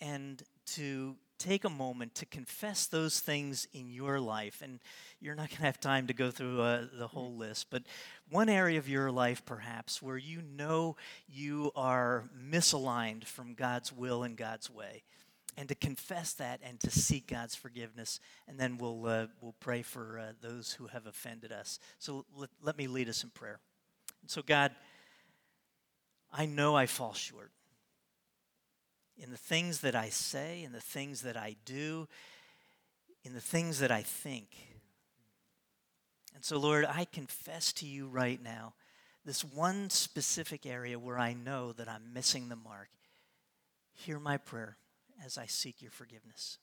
and 0.00 0.42
to 0.74 1.16
take 1.38 1.64
a 1.64 1.70
moment 1.70 2.14
to 2.16 2.26
confess 2.26 2.86
those 2.86 3.20
things 3.20 3.66
in 3.72 3.90
your 3.90 4.20
life. 4.20 4.60
And 4.62 4.80
you're 5.20 5.34
not 5.34 5.48
going 5.48 5.58
to 5.58 5.64
have 5.64 5.80
time 5.80 6.06
to 6.08 6.14
go 6.14 6.30
through 6.30 6.60
uh, 6.60 6.86
the 6.98 7.08
whole 7.08 7.34
list, 7.34 7.68
but 7.70 7.84
one 8.30 8.48
area 8.48 8.78
of 8.78 8.88
your 8.88 9.10
life, 9.10 9.44
perhaps, 9.44 10.02
where 10.02 10.16
you 10.16 10.42
know 10.42 10.96
you 11.28 11.72
are 11.74 12.24
misaligned 12.50 13.24
from 13.24 13.54
God's 13.54 13.92
will 13.92 14.22
and 14.22 14.36
God's 14.36 14.70
way. 14.70 15.02
And 15.56 15.68
to 15.70 15.74
confess 15.74 16.34
that 16.34 16.60
and 16.62 16.78
to 16.80 16.90
seek 16.90 17.26
God's 17.26 17.56
forgiveness. 17.56 18.20
And 18.46 18.60
then 18.60 18.78
we'll, 18.78 19.06
uh, 19.06 19.26
we'll 19.40 19.56
pray 19.58 19.82
for 19.82 20.20
uh, 20.20 20.32
those 20.40 20.72
who 20.72 20.86
have 20.86 21.06
offended 21.06 21.50
us. 21.50 21.80
So 21.98 22.24
let, 22.36 22.50
let 22.62 22.78
me 22.78 22.86
lead 22.86 23.08
us 23.08 23.24
in 23.24 23.30
prayer. 23.30 23.58
And 24.22 24.30
so, 24.30 24.40
God, 24.40 24.70
I 26.32 26.46
know 26.46 26.76
I 26.76 26.86
fall 26.86 27.12
short 27.12 27.50
in 29.18 29.30
the 29.30 29.36
things 29.36 29.80
that 29.80 29.94
I 29.94 30.08
say, 30.08 30.62
in 30.62 30.72
the 30.72 30.80
things 30.80 31.22
that 31.22 31.36
I 31.36 31.56
do, 31.64 32.08
in 33.24 33.34
the 33.34 33.40
things 33.40 33.80
that 33.80 33.90
I 33.90 34.02
think. 34.02 34.48
And 36.34 36.44
so, 36.44 36.58
Lord, 36.58 36.84
I 36.84 37.04
confess 37.04 37.72
to 37.74 37.86
you 37.86 38.06
right 38.06 38.42
now 38.42 38.74
this 39.24 39.44
one 39.44 39.90
specific 39.90 40.64
area 40.64 40.98
where 40.98 41.18
I 41.18 41.34
know 41.34 41.72
that 41.72 41.88
I'm 41.88 42.12
missing 42.14 42.48
the 42.48 42.56
mark. 42.56 42.88
Hear 43.92 44.18
my 44.20 44.36
prayer 44.36 44.76
as 45.24 45.36
I 45.36 45.46
seek 45.46 45.82
your 45.82 45.90
forgiveness. 45.90 46.58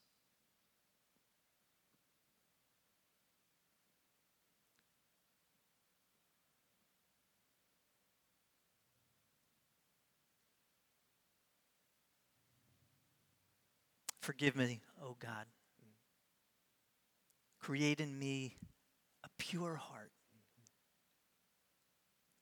Forgive 14.26 14.56
me, 14.56 14.80
O 15.00 15.10
oh 15.10 15.16
God. 15.20 15.46
Create 17.60 18.00
in 18.00 18.18
me 18.18 18.56
a 19.22 19.28
pure 19.38 19.76
heart, 19.76 20.10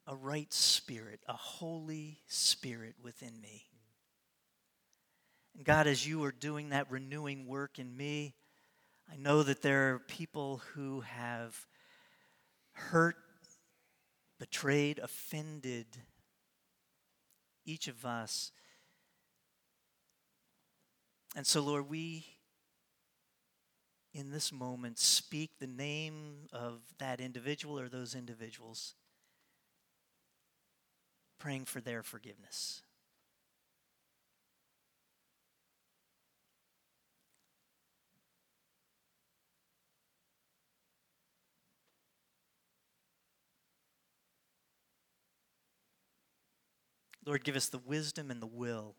a 0.06 0.16
right 0.16 0.50
spirit, 0.50 1.20
a 1.28 1.34
holy 1.34 2.20
spirit 2.26 2.94
within 3.02 3.38
me. 3.38 3.66
And 5.54 5.66
God, 5.66 5.86
as 5.86 6.06
you 6.08 6.24
are 6.24 6.32
doing 6.32 6.70
that 6.70 6.90
renewing 6.90 7.46
work 7.46 7.78
in 7.78 7.94
me, 7.94 8.34
I 9.12 9.16
know 9.16 9.42
that 9.42 9.60
there 9.60 9.92
are 9.92 9.98
people 9.98 10.62
who 10.72 11.02
have 11.02 11.66
hurt, 12.72 13.16
betrayed, 14.40 15.00
offended 15.00 15.84
each 17.66 17.88
of 17.88 18.06
us 18.06 18.52
and 21.34 21.46
so, 21.46 21.60
Lord, 21.60 21.88
we 21.88 22.24
in 24.12 24.30
this 24.30 24.52
moment 24.52 24.98
speak 24.98 25.58
the 25.58 25.66
name 25.66 26.46
of 26.52 26.80
that 26.98 27.20
individual 27.20 27.78
or 27.78 27.88
those 27.88 28.14
individuals, 28.14 28.94
praying 31.38 31.64
for 31.64 31.80
their 31.80 32.02
forgiveness. 32.02 32.82
Lord, 47.26 47.42
give 47.42 47.56
us 47.56 47.68
the 47.68 47.78
wisdom 47.78 48.30
and 48.30 48.40
the 48.40 48.46
will 48.46 48.96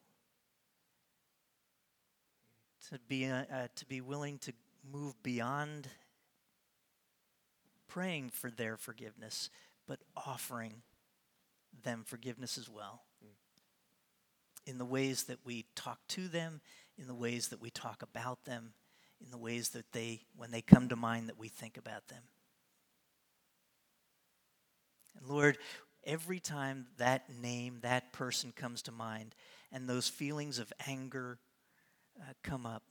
to 2.92 3.00
be, 3.08 3.26
uh, 3.26 3.44
to 3.76 3.86
be 3.86 4.02
willing 4.02 4.38
to 4.40 4.54
move 4.92 5.22
beyond 5.24 5.88
praying 7.88 8.30
for 8.30 8.52
their 8.52 8.78
forgiveness, 8.78 9.50
but 9.88 10.00
offering 10.16 10.74
them 11.84 12.04
forgiveness 12.06 12.58
as 12.58 12.70
well. 12.70 13.04
Mm. 13.24 14.72
In 14.72 14.78
the 14.78 14.86
ways 14.86 15.24
that 15.24 15.40
we 15.46 15.66
talk 15.76 16.00
to 16.10 16.28
them, 16.28 16.62
in 16.98 17.08
the 17.08 17.16
ways 17.16 17.50
that 17.50 17.62
we 17.62 17.70
talk 17.70 18.02
about 18.02 18.46
them, 18.46 18.74
in 19.24 19.32
the 19.32 19.38
ways 19.38 19.70
that 19.70 19.92
they, 19.92 20.22
when 20.36 20.52
they 20.52 20.62
come 20.62 20.90
to 20.90 20.96
mind, 20.96 21.30
that 21.30 21.40
we 21.40 21.48
think 21.48 21.78
about 21.78 22.08
them. 22.08 22.24
And 25.18 25.28
Lord, 25.28 25.58
every 26.04 26.40
time 26.40 26.88
that 26.98 27.30
name, 27.42 27.80
that 27.82 28.12
person 28.12 28.52
comes 28.56 28.82
to 28.84 28.92
mind, 28.92 29.36
and 29.72 29.88
those 29.88 30.08
feelings 30.08 30.60
of 30.60 30.72
anger, 30.86 31.40
uh, 32.22 32.34
come 32.44 32.66
up, 32.66 32.84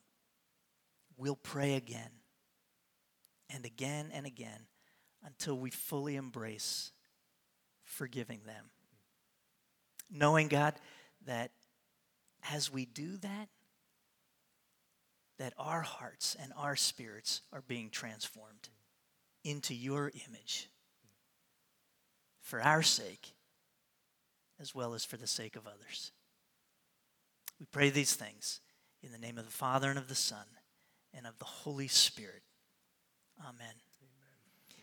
we'll 1.16 1.36
pray 1.36 1.74
again 1.74 2.10
and 3.50 3.64
again 3.64 4.10
and 4.12 4.26
again 4.26 4.66
until 5.24 5.58
we 5.58 5.70
fully 5.70 6.16
embrace 6.16 6.92
forgiving 7.84 8.40
them. 8.46 8.66
Knowing, 10.10 10.48
God, 10.48 10.74
that 11.26 11.50
as 12.52 12.72
we 12.72 12.84
do 12.84 13.16
that, 13.18 13.48
that 15.38 15.54
our 15.58 15.80
hearts 15.80 16.36
and 16.40 16.52
our 16.56 16.76
spirits 16.76 17.42
are 17.52 17.62
being 17.66 17.90
transformed 17.90 18.68
into 19.42 19.74
your 19.74 20.12
image 20.28 20.68
for 22.40 22.62
our 22.62 22.82
sake 22.82 23.34
as 24.60 24.74
well 24.74 24.94
as 24.94 25.04
for 25.04 25.16
the 25.16 25.26
sake 25.26 25.56
of 25.56 25.66
others. 25.66 26.12
We 27.58 27.66
pray 27.66 27.90
these 27.90 28.14
things 28.14 28.60
in 29.04 29.12
the 29.12 29.18
name 29.18 29.36
of 29.36 29.44
the 29.44 29.50
Father 29.50 29.90
and 29.90 29.98
of 29.98 30.08
the 30.08 30.14
Son 30.14 30.46
and 31.12 31.26
of 31.26 31.38
the 31.38 31.44
Holy 31.44 31.88
Spirit. 31.88 32.42
Amen. 33.40 33.54
Amen. 33.60 33.74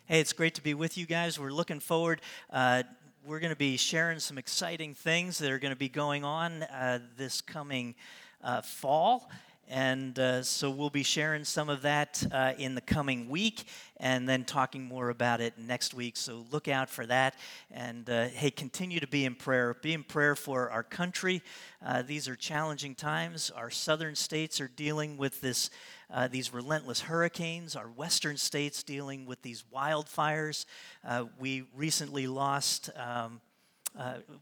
Hey, 0.05 0.19
it's 0.19 0.33
great 0.33 0.53
to 0.55 0.61
be 0.61 0.75
with 0.75 0.95
you 0.95 1.07
guys. 1.07 1.39
We're 1.39 1.51
looking 1.51 1.79
forward. 1.79 2.21
Uh, 2.51 2.83
we're 3.25 3.39
going 3.39 3.51
to 3.51 3.57
be 3.57 3.77
sharing 3.77 4.19
some 4.19 4.37
exciting 4.37 4.93
things 4.93 5.39
that 5.39 5.49
are 5.51 5.57
going 5.57 5.73
to 5.73 5.79
be 5.79 5.89
going 5.89 6.23
on 6.23 6.61
uh, 6.63 6.99
this 7.17 7.41
coming 7.41 7.95
uh, 8.43 8.61
fall. 8.61 9.27
And 9.69 10.19
uh, 10.19 10.43
so 10.43 10.69
we'll 10.69 10.89
be 10.89 11.03
sharing 11.03 11.45
some 11.45 11.69
of 11.69 11.83
that 11.83 12.23
uh, 12.31 12.53
in 12.57 12.75
the 12.75 12.81
coming 12.81 13.29
week 13.29 13.63
and 13.97 14.27
then 14.27 14.43
talking 14.43 14.83
more 14.83 15.09
about 15.09 15.39
it 15.39 15.53
next 15.57 15.93
week. 15.93 16.17
So 16.17 16.45
look 16.51 16.67
out 16.67 16.89
for 16.89 17.05
that. 17.05 17.35
And 17.71 18.09
uh, 18.09 18.27
hey, 18.27 18.51
continue 18.51 18.99
to 18.99 19.07
be 19.07 19.23
in 19.23 19.35
prayer. 19.35 19.75
Be 19.81 19.93
in 19.93 20.03
prayer 20.03 20.35
for 20.35 20.69
our 20.69 20.83
country. 20.83 21.41
Uh, 21.85 22.01
these 22.01 22.27
are 22.27 22.35
challenging 22.35 22.95
times. 22.95 23.49
Our 23.55 23.69
southern 23.69 24.15
states 24.15 24.59
are 24.59 24.67
dealing 24.67 25.17
with 25.17 25.39
this. 25.41 25.69
Uh, 26.13 26.27
these 26.27 26.53
relentless 26.53 26.99
hurricanes, 26.99 27.73
our 27.73 27.87
western 27.87 28.35
states 28.35 28.83
dealing 28.83 29.25
with 29.25 29.41
these 29.43 29.63
wildfires. 29.73 30.65
Uh, 31.07 31.23
we 31.39 31.63
recently 31.73 32.27
lost 32.27 32.89
um, 32.97 33.39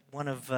one 0.10 0.28
of 0.28 0.50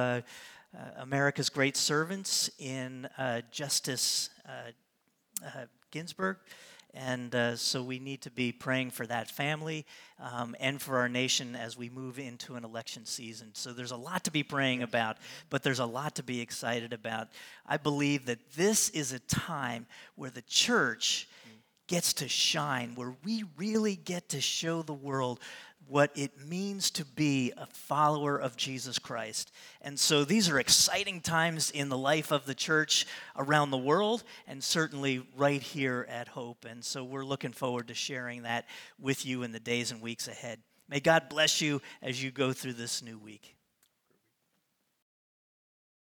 America's 0.96 1.50
great 1.50 1.76
servants 1.76 2.50
in 2.58 3.06
uh, 3.18 3.42
Justice 3.50 4.30
uh, 4.46 5.66
Ginsburg. 5.90 6.36
And 6.94 7.34
uh, 7.34 7.56
so 7.56 7.82
we 7.82 7.98
need 7.98 8.20
to 8.22 8.30
be 8.30 8.52
praying 8.52 8.90
for 8.90 9.06
that 9.06 9.30
family 9.30 9.86
um, 10.20 10.54
and 10.60 10.80
for 10.80 10.98
our 10.98 11.08
nation 11.08 11.56
as 11.56 11.76
we 11.76 11.88
move 11.88 12.18
into 12.18 12.54
an 12.54 12.64
election 12.64 13.06
season. 13.06 13.48
So 13.54 13.72
there's 13.72 13.92
a 13.92 13.96
lot 13.96 14.24
to 14.24 14.30
be 14.30 14.42
praying 14.42 14.82
about, 14.82 15.16
but 15.48 15.62
there's 15.62 15.78
a 15.78 15.86
lot 15.86 16.16
to 16.16 16.22
be 16.22 16.42
excited 16.42 16.92
about. 16.92 17.28
I 17.66 17.78
believe 17.78 18.26
that 18.26 18.52
this 18.56 18.90
is 18.90 19.12
a 19.12 19.18
time 19.20 19.86
where 20.16 20.30
the 20.30 20.42
church 20.42 21.28
gets 21.86 22.12
to 22.14 22.28
shine, 22.28 22.92
where 22.94 23.14
we 23.24 23.44
really 23.56 23.96
get 23.96 24.28
to 24.30 24.40
show 24.40 24.82
the 24.82 24.92
world 24.92 25.40
what 25.88 26.10
it 26.14 26.46
means 26.46 26.90
to 26.92 27.04
be 27.04 27.52
a 27.56 27.66
follower 27.66 28.38
of 28.38 28.56
Jesus 28.56 28.98
Christ. 28.98 29.52
And 29.80 29.98
so 29.98 30.24
these 30.24 30.48
are 30.48 30.58
exciting 30.58 31.20
times 31.20 31.70
in 31.70 31.88
the 31.88 31.98
life 31.98 32.30
of 32.30 32.46
the 32.46 32.54
church 32.54 33.06
around 33.36 33.70
the 33.70 33.78
world 33.78 34.24
and 34.46 34.62
certainly 34.62 35.26
right 35.36 35.62
here 35.62 36.06
at 36.08 36.28
Hope. 36.28 36.64
And 36.64 36.84
so 36.84 37.04
we're 37.04 37.24
looking 37.24 37.52
forward 37.52 37.88
to 37.88 37.94
sharing 37.94 38.42
that 38.42 38.66
with 38.98 39.26
you 39.26 39.42
in 39.42 39.52
the 39.52 39.60
days 39.60 39.90
and 39.90 40.00
weeks 40.00 40.28
ahead. 40.28 40.60
May 40.88 41.00
God 41.00 41.28
bless 41.28 41.60
you 41.60 41.80
as 42.02 42.22
you 42.22 42.30
go 42.30 42.52
through 42.52 42.74
this 42.74 43.02
new 43.02 43.18
week. 43.18 43.56